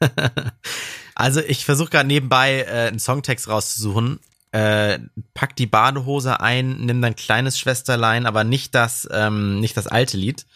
[1.14, 4.20] Also ich versuche gerade nebenbei äh, einen Songtext rauszusuchen.
[4.52, 5.00] Äh,
[5.34, 10.16] pack die Badehose ein, nimm dein kleines Schwesterlein, aber nicht das, ähm, nicht das alte
[10.16, 10.46] Lied,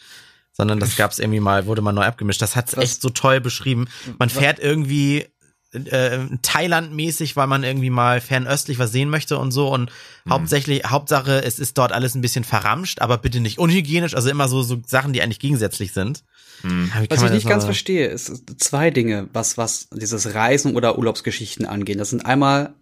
[0.53, 2.41] sondern das gab's irgendwie mal, wurde mal neu abgemischt.
[2.41, 3.89] Das hat's Was- echt so toll beschrieben.
[4.19, 5.27] Man fährt irgendwie
[5.73, 9.91] äh, Thailand-mäßig, weil man irgendwie mal fernöstlich was sehen möchte und so und
[10.29, 14.49] hauptsächlich, Hauptsache, es ist dort alles ein bisschen verramscht, aber bitte nicht unhygienisch, also immer
[14.49, 16.25] so, so Sachen, die eigentlich gegensätzlich sind.
[16.63, 16.91] hm.
[16.93, 20.99] Kann Was ich nicht ganz verstehe, ist ist zwei Dinge, was, was dieses Reisen oder
[20.99, 21.99] Urlaubsgeschichten angehen.
[21.99, 22.75] Das sind einmal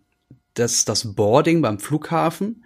[0.54, 2.64] das, das Boarding beim Flughafen.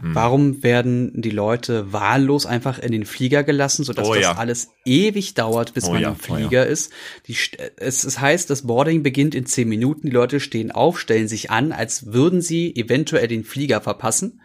[0.00, 0.14] Hm.
[0.14, 4.32] Warum werden die Leute wahllos einfach in den Flieger gelassen, sodass Oh das ja.
[4.36, 6.36] alles ewig dauert, bis Oh man ja, im oh ja.
[6.36, 6.92] Flieger ist?
[7.26, 7.36] Die,
[7.76, 10.08] es, es heißt, das Boarding beginnt in zehn Minuten.
[10.08, 14.40] Die Leute stehen auf, stellen sich an, als würden sie eventuell den Flieger verpassen.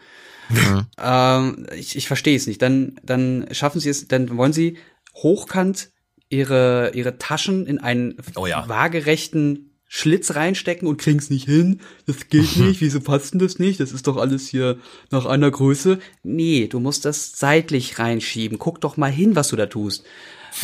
[0.99, 2.61] Ähm, ich ich verstehe es nicht.
[2.61, 4.77] Dann, dann schaffen sie es, dann wollen sie
[5.15, 5.91] hochkant
[6.29, 8.67] ihre, ihre Taschen in einen Oh ja.
[8.67, 11.81] waagerechten Schlitz reinstecken und kriegen's nicht hin.
[12.05, 12.79] Das geht nicht.
[12.79, 13.81] Wieso passt denn das nicht?
[13.81, 14.77] Das ist doch alles hier
[15.09, 15.99] nach einer Größe.
[16.23, 18.57] Nee, du musst das seitlich reinschieben.
[18.57, 20.05] Guck doch mal hin, was du da tust.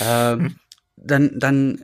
[0.02, 0.56] Ähm,
[0.96, 1.84] dann, dann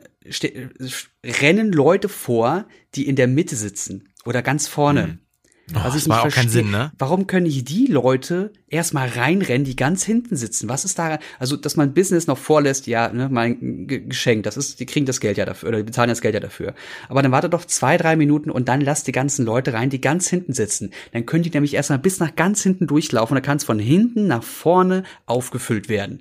[1.22, 5.06] rennen Leute vor, die in der Mitte sitzen oder ganz vorne.
[5.06, 5.18] Mhm.
[5.72, 6.92] Oh, ich das macht auch keinen Sinn, ne?
[6.98, 10.68] Warum können nicht die Leute erstmal reinrennen, die ganz hinten sitzen?
[10.68, 14.78] Was ist da, also, dass man Business noch vorlässt, ja, ne, mein Geschenk, das ist,
[14.80, 16.74] die kriegen das Geld ja dafür, oder die bezahlen das Geld ja dafür.
[17.08, 20.02] Aber dann warte doch zwei, drei Minuten und dann lass die ganzen Leute rein, die
[20.02, 20.90] ganz hinten sitzen.
[21.12, 24.26] Dann können die nämlich erstmal bis nach ganz hinten durchlaufen, dann kann es von hinten
[24.26, 26.20] nach vorne aufgefüllt werden.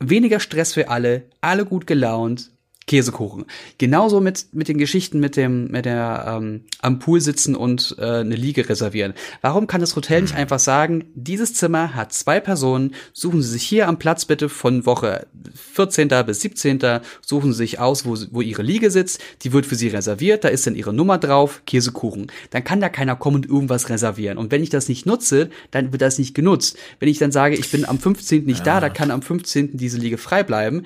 [0.00, 2.52] Weniger Stress für alle, alle gut gelaunt,
[2.88, 3.44] Käsekuchen.
[3.78, 8.02] Genauso mit, mit den Geschichten mit dem, mit der ähm, am Pool sitzen und äh,
[8.02, 9.14] eine Liege reservieren.
[9.42, 13.62] Warum kann das Hotel nicht einfach sagen, dieses Zimmer hat zwei Personen, suchen Sie sich
[13.62, 16.08] hier am Platz bitte von Woche 14.
[16.26, 17.00] bis 17.
[17.20, 20.48] suchen Sie sich aus, wo, wo Ihre Liege sitzt, die wird für Sie reserviert, da
[20.48, 22.32] ist dann Ihre Nummer drauf, Käsekuchen.
[22.50, 24.38] Dann kann da keiner kommen und irgendwas reservieren.
[24.38, 26.78] Und wenn ich das nicht nutze, dann wird das nicht genutzt.
[26.98, 28.44] Wenn ich dann sage, ich bin am 15.
[28.44, 28.64] nicht ja.
[28.64, 29.76] da, da kann am 15.
[29.76, 30.84] diese Liege frei bleiben,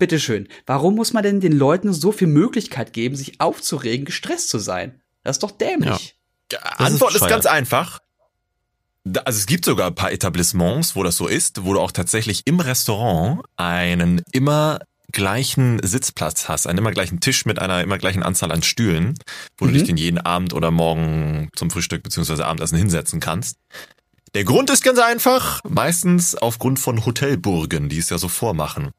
[0.00, 0.48] Bitteschön.
[0.66, 5.00] Warum muss man denn den Leuten so viel Möglichkeit geben, sich aufzuregen, gestresst zu sein?
[5.22, 6.16] Das ist doch dämlich.
[6.50, 6.58] Ja.
[6.78, 8.00] Antwort ist, ist ganz einfach.
[9.24, 12.42] Also es gibt sogar ein paar Etablissements, wo das so ist, wo du auch tatsächlich
[12.46, 14.80] im Restaurant einen immer
[15.12, 19.14] gleichen Sitzplatz hast, einen immer gleichen Tisch mit einer immer gleichen Anzahl an Stühlen,
[19.58, 19.68] wo mhm.
[19.68, 23.58] du dich den jeden Abend oder morgen zum Frühstück beziehungsweise Abendessen hinsetzen kannst.
[24.34, 28.90] Der Grund ist ganz einfach, meistens aufgrund von Hotelburgen, die es ja so vormachen.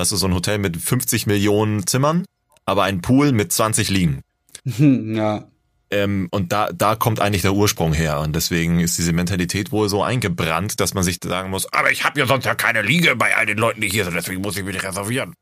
[0.00, 2.24] Weißt du, so ein Hotel mit 50 Millionen Zimmern,
[2.64, 4.22] aber ein Pool mit 20 Liegen.
[4.64, 5.44] ja.
[5.90, 8.20] Ähm, und da, da kommt eigentlich der Ursprung her.
[8.20, 12.02] Und deswegen ist diese Mentalität wohl so eingebrannt, dass man sich sagen muss, aber ich
[12.02, 14.56] habe ja sonst ja keine Liege bei all den Leuten, die hier sind, deswegen muss
[14.56, 15.34] ich mich reservieren.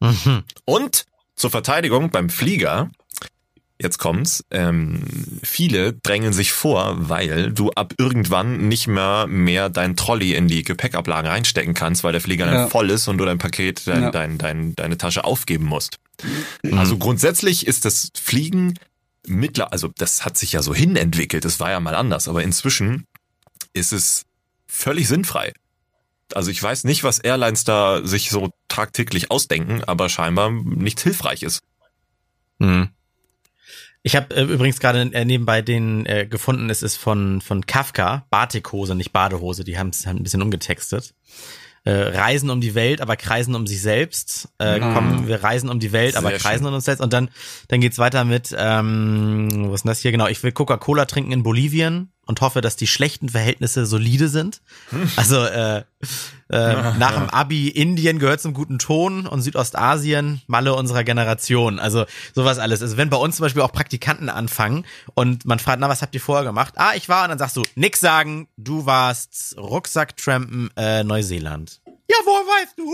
[0.00, 0.44] Mhm.
[0.64, 1.04] Und
[1.34, 2.88] zur Verteidigung beim Flieger
[3.80, 5.02] jetzt kommt's, ähm,
[5.42, 10.62] viele drängen sich vor, weil du ab irgendwann nicht mehr mehr dein Trolley in die
[10.62, 12.52] Gepäckablage reinstecken kannst, weil der Flieger ja.
[12.52, 14.10] dann voll ist und du dein Paket, dein, ja.
[14.10, 15.98] dein, dein, deine Tasche aufgeben musst.
[16.62, 16.78] Mhm.
[16.78, 18.74] Also grundsätzlich ist das Fliegen
[19.26, 22.42] mittler, also das hat sich ja so hin entwickelt, das war ja mal anders, aber
[22.42, 23.06] inzwischen
[23.72, 24.24] ist es
[24.66, 25.52] völlig sinnfrei.
[26.34, 31.42] Also ich weiß nicht, was Airlines da sich so tagtäglich ausdenken, aber scheinbar nichts hilfreich
[31.42, 31.60] ist.
[32.58, 32.88] Mhm.
[34.06, 38.24] Ich habe äh, übrigens gerade äh, nebenbei den äh, gefunden, es ist von, von Kafka,
[38.30, 41.12] Batikhose, nicht Badehose, die haben es ein bisschen umgetextet.
[41.82, 44.48] Äh, reisen um die Welt, aber kreisen um sich selbst.
[44.58, 44.94] Äh, ah.
[44.94, 46.68] kommen, wir reisen um die Welt, Sehr aber kreisen schön.
[46.68, 47.00] um uns selbst.
[47.00, 47.30] Und dann,
[47.66, 50.12] dann geht's weiter mit, ähm, was ist denn das hier?
[50.12, 54.60] Genau, ich will Coca-Cola trinken in Bolivien und hoffe, dass die schlechten Verhältnisse solide sind.
[54.90, 55.10] Hm.
[55.16, 55.82] Also äh, äh,
[56.98, 61.78] nach dem Abi Indien gehört zum guten Ton und Südostasien Malle unserer Generation.
[61.78, 62.04] Also
[62.34, 62.82] sowas alles.
[62.82, 66.14] Also wenn bei uns zum Beispiel auch Praktikanten anfangen und man fragt, na was habt
[66.14, 66.74] ihr vorher gemacht?
[66.76, 68.48] Ah, ich war und dann sagst du nix sagen.
[68.56, 71.80] Du warst Rucksacktrampen äh, Neuseeland.
[72.08, 72.92] Ja, woher weißt du?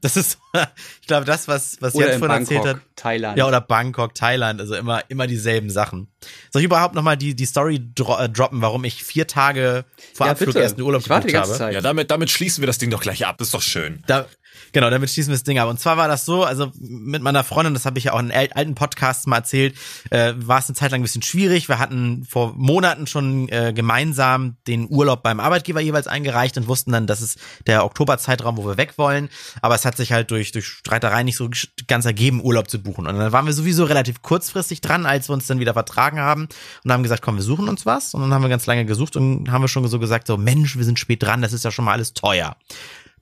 [0.00, 0.38] Das ist,
[1.00, 2.80] ich glaube, das, was, was Jens vorhin erzählt hat.
[2.94, 3.38] Thailand.
[3.38, 6.08] Ja, oder Bangkok, Thailand, also immer, immer dieselben Sachen.
[6.52, 9.84] Soll ich überhaupt nochmal die, die Story dro äh, droppen, warum ich vier Tage
[10.14, 10.60] vor ja, Abflug bitte.
[10.60, 11.52] erst in Urlaub ich gebucht habe?
[11.52, 11.74] Zeit.
[11.74, 14.02] Ja, damit, damit schließen wir das Ding doch gleich ab, das ist doch schön.
[14.06, 14.26] Da,
[14.72, 15.68] Genau, damit schließen wir das Ding ab.
[15.68, 18.32] Und zwar war das so, also mit meiner Freundin, das habe ich ja auch in
[18.32, 19.76] alten Podcasts mal erzählt,
[20.10, 21.68] äh, war es eine Zeit lang ein bisschen schwierig.
[21.68, 26.92] Wir hatten vor Monaten schon äh, gemeinsam den Urlaub beim Arbeitgeber jeweils eingereicht und wussten
[26.92, 29.28] dann, das ist der Oktoberzeitraum, wo wir weg wollen.
[29.62, 31.48] Aber es hat sich halt durch, durch Streitereien nicht so
[31.86, 33.06] ganz ergeben, Urlaub zu buchen.
[33.06, 36.48] Und dann waren wir sowieso relativ kurzfristig dran, als wir uns dann wieder vertragen haben
[36.84, 38.14] und haben gesagt, komm, wir suchen uns was.
[38.14, 40.76] Und dann haben wir ganz lange gesucht und haben wir schon so gesagt, so Mensch,
[40.76, 42.56] wir sind spät dran, das ist ja schon mal alles teuer.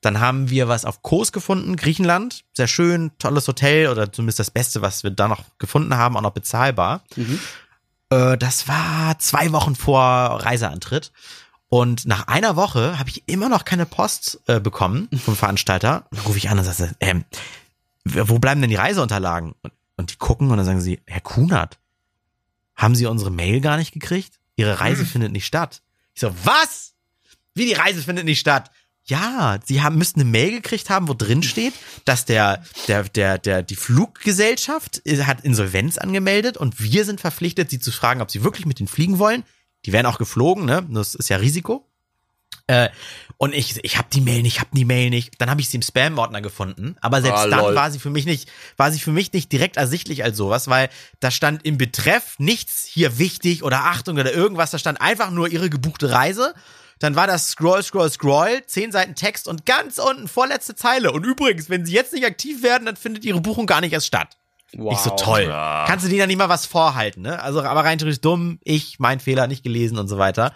[0.01, 2.45] Dann haben wir was auf Kos gefunden, Griechenland.
[2.53, 6.23] Sehr schön, tolles Hotel oder zumindest das Beste, was wir da noch gefunden haben, auch
[6.23, 7.03] noch bezahlbar.
[7.17, 7.41] Mhm.
[8.11, 11.13] Äh, das war zwei Wochen vor Reiseantritt.
[11.69, 16.07] Und nach einer Woche habe ich immer noch keine Post äh, bekommen vom Veranstalter.
[16.11, 17.25] Dann rufe ich an und sage, ähm,
[18.05, 19.55] wo bleiben denn die Reiseunterlagen?
[19.63, 21.79] Und, und die gucken und dann sagen sie, Herr Kunert,
[22.77, 24.39] haben Sie unsere Mail gar nicht gekriegt?
[24.55, 25.09] Ihre Reise hm.
[25.09, 25.83] findet nicht statt.
[26.15, 26.95] Ich so, was?
[27.55, 28.71] Wie die Reise findet nicht statt?
[29.09, 33.39] Ja, sie haben müssten eine Mail gekriegt haben, wo drin steht, dass der der der
[33.39, 38.43] der die Fluggesellschaft hat Insolvenz angemeldet und wir sind verpflichtet, sie zu fragen, ob sie
[38.43, 39.45] wirklich mit denen fliegen wollen.
[39.85, 40.85] Die werden auch geflogen, ne?
[40.91, 41.89] Das ist ja Risiko.
[42.67, 42.89] Äh,
[43.37, 45.35] und ich ich habe die Mail nicht, ich habe die Mail nicht.
[45.39, 48.11] Dann habe ich sie im Spam Ordner gefunden, aber selbst ah, dann war sie für
[48.11, 50.89] mich nicht war sie für mich nicht direkt ersichtlich als sowas, weil
[51.21, 55.49] da stand im Betreff nichts hier wichtig oder Achtung oder irgendwas, da stand einfach nur
[55.49, 56.55] ihre gebuchte Reise
[56.99, 61.13] dann war das Scroll, Scroll, Scroll, zehn Seiten Text und ganz unten vorletzte Zeile.
[61.13, 64.07] Und übrigens, wenn Sie jetzt nicht aktiv werden, dann findet Ihre Buchung gar nicht erst
[64.07, 64.37] statt.
[64.79, 64.93] Wow.
[64.93, 65.47] Ich so toll.
[65.49, 65.85] Ja.
[65.89, 67.43] Kannst du dir da nicht mal was vorhalten, ne?
[67.43, 70.53] Also, aber rein theoretisch dumm, ich, mein Fehler, nicht gelesen und so weiter.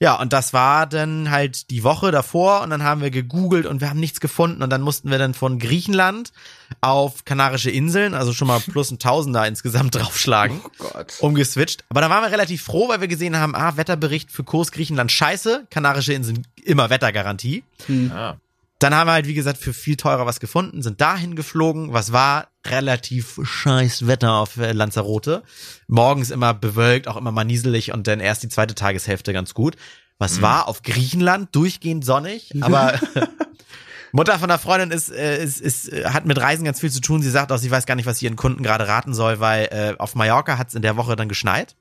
[0.00, 3.80] Ja, und das war dann halt die Woche davor und dann haben wir gegoogelt und
[3.80, 6.32] wir haben nichts gefunden und dann mussten wir dann von Griechenland
[6.80, 10.60] auf Kanarische Inseln, also schon mal plus ein Tausender insgesamt draufschlagen.
[10.64, 11.14] Oh Gott.
[11.20, 11.84] umgeswitcht.
[11.90, 15.12] Aber da waren wir relativ froh, weil wir gesehen haben, ah, Wetterbericht für Kurs Griechenland
[15.12, 17.64] scheiße, Kanarische Inseln immer Wettergarantie.
[17.88, 18.38] Ja.
[18.78, 21.92] Dann haben wir halt, wie gesagt, für viel teurer was gefunden, sind dahin geflogen.
[21.92, 22.48] Was war?
[22.64, 25.42] Relativ scheiß Wetter auf äh, Lanzarote.
[25.88, 29.76] Morgens immer bewölkt, auch immer mal nieselig und dann erst die zweite Tageshälfte ganz gut.
[30.18, 31.54] Was war auf Griechenland?
[31.54, 32.98] Durchgehend sonnig, aber
[34.12, 37.00] Mutter von der Freundin ist, äh, ist, ist, äh, hat mit Reisen ganz viel zu
[37.00, 37.22] tun.
[37.22, 39.66] Sie sagt auch, sie weiß gar nicht, was sie ihren Kunden gerade raten soll, weil
[39.66, 41.76] äh, auf Mallorca hat es in der Woche dann geschneit.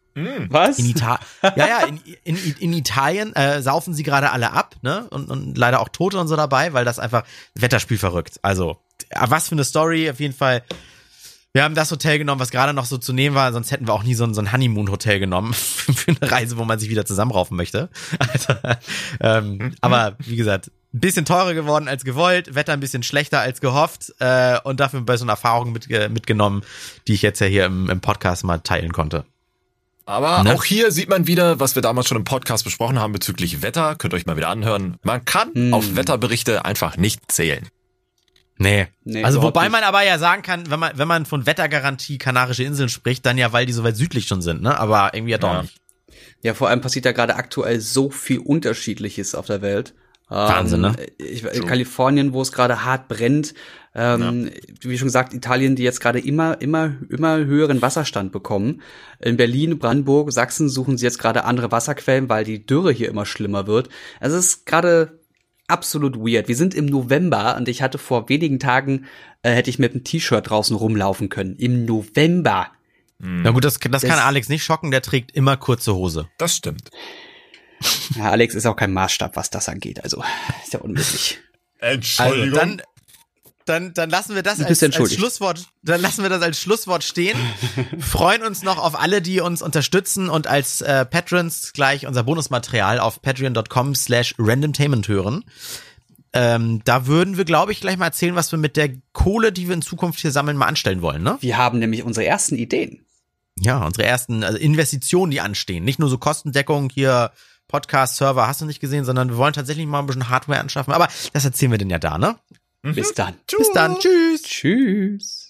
[0.49, 0.79] Was?
[0.79, 5.07] In, Ita ja, ja, in, in, in Italien äh, saufen sie gerade alle ab, ne?
[5.09, 7.23] Und, und leider auch Tote und so dabei, weil das einfach
[7.55, 8.39] Wetterspiel verrückt.
[8.41, 8.77] Also,
[9.09, 10.63] äh, was für eine Story, auf jeden Fall.
[11.53, 13.93] Wir haben das Hotel genommen, was gerade noch so zu nehmen war, sonst hätten wir
[13.93, 17.05] auch nie so ein, so ein Honeymoon-Hotel genommen für eine Reise, wo man sich wieder
[17.05, 17.89] zusammenraufen möchte.
[18.19, 18.53] Also,
[19.21, 23.61] ähm, aber wie gesagt, ein bisschen teurer geworden als gewollt, Wetter ein bisschen schlechter als
[23.61, 26.63] gehofft äh, und dafür bei so einer Erfahrung mit, mitgenommen,
[27.07, 29.25] die ich jetzt ja hier im, im Podcast mal teilen konnte.
[30.07, 30.53] Aber Ne?
[30.55, 33.95] auch hier sieht man wieder, was wir damals schon im Podcast besprochen haben bezüglich Wetter.
[33.95, 34.95] Könnt ihr euch mal wieder anhören.
[35.03, 35.73] Man kann Hm.
[35.73, 37.67] auf Wetterberichte einfach nicht zählen.
[38.57, 38.87] Nee.
[39.03, 39.73] Nee, also wobei nicht.
[39.73, 43.37] man aber ja sagen kann, wenn man, wenn man von Wettergarantie Kanarische Inseln spricht, dann
[43.37, 44.79] ja, weil die so weit südlich schon sind, ne?
[44.79, 45.61] Aber irgendwie ja doch Ja.
[45.63, 45.75] nicht.
[46.41, 49.93] Ja, vor allem passiert da gerade aktuell so viel Unterschiedliches auf der Welt.
[50.29, 50.95] Wahnsinn, ne?
[51.19, 53.53] Ich, in Kalifornien, wo es gerade hart brennt,
[53.97, 58.81] ähm, wie schon gesagt, Italien, die jetzt gerade immer, immer, immer höheren Wasserstand bekommen.
[59.19, 63.25] In Berlin, Brandenburg, Sachsen suchen sie jetzt gerade andere Wasserquellen, weil die Dürre hier immer
[63.25, 63.89] schlimmer wird.
[64.19, 65.19] Also es ist gerade
[65.67, 66.47] absolut weird.
[66.47, 69.05] Wir sind im November und ich hatte vor wenigen Tagen,
[69.41, 71.55] äh, hätte ich mit einem T-Shirt draußen rumlaufen können.
[71.57, 72.67] Im November.
[73.19, 76.27] Na gut, das, das kann Das- Alex nicht schocken, der trägt immer kurze Hose.
[76.37, 76.91] Das stimmt.
[78.15, 80.03] Ja, Alex ist auch kein Maßstab, was das angeht.
[80.03, 80.23] Also
[80.63, 81.39] ist ja unmöglich.
[81.79, 82.81] Also dann,
[83.67, 85.13] dann, dann lassen wir das als, als.
[85.13, 87.37] Schlusswort, dann lassen wir das als Schlusswort stehen.
[87.99, 92.99] Freuen uns noch auf alle, die uns unterstützen und als äh, Patrons gleich unser Bonusmaterial
[92.99, 95.43] auf patreon.com slash randomtainment hören.
[96.33, 99.67] Ähm, da würden wir, glaube ich, gleich mal erzählen, was wir mit der Kohle, die
[99.67, 101.37] wir in Zukunft hier sammeln, mal anstellen wollen, ne?
[101.39, 103.05] Wir haben nämlich unsere ersten Ideen.
[103.59, 105.83] Ja, unsere ersten also Investitionen, die anstehen.
[105.83, 107.31] Nicht nur so Kostendeckung hier,
[107.67, 110.93] Podcast, Server, hast du nicht gesehen, sondern wir wollen tatsächlich mal ein bisschen Hardware anschaffen.
[110.93, 112.37] Aber das erzählen wir denn ja da, ne?
[112.81, 113.35] Bis dann.
[113.57, 113.97] Bis dann.
[113.99, 114.43] Tschüss.
[114.43, 115.46] Tschüss.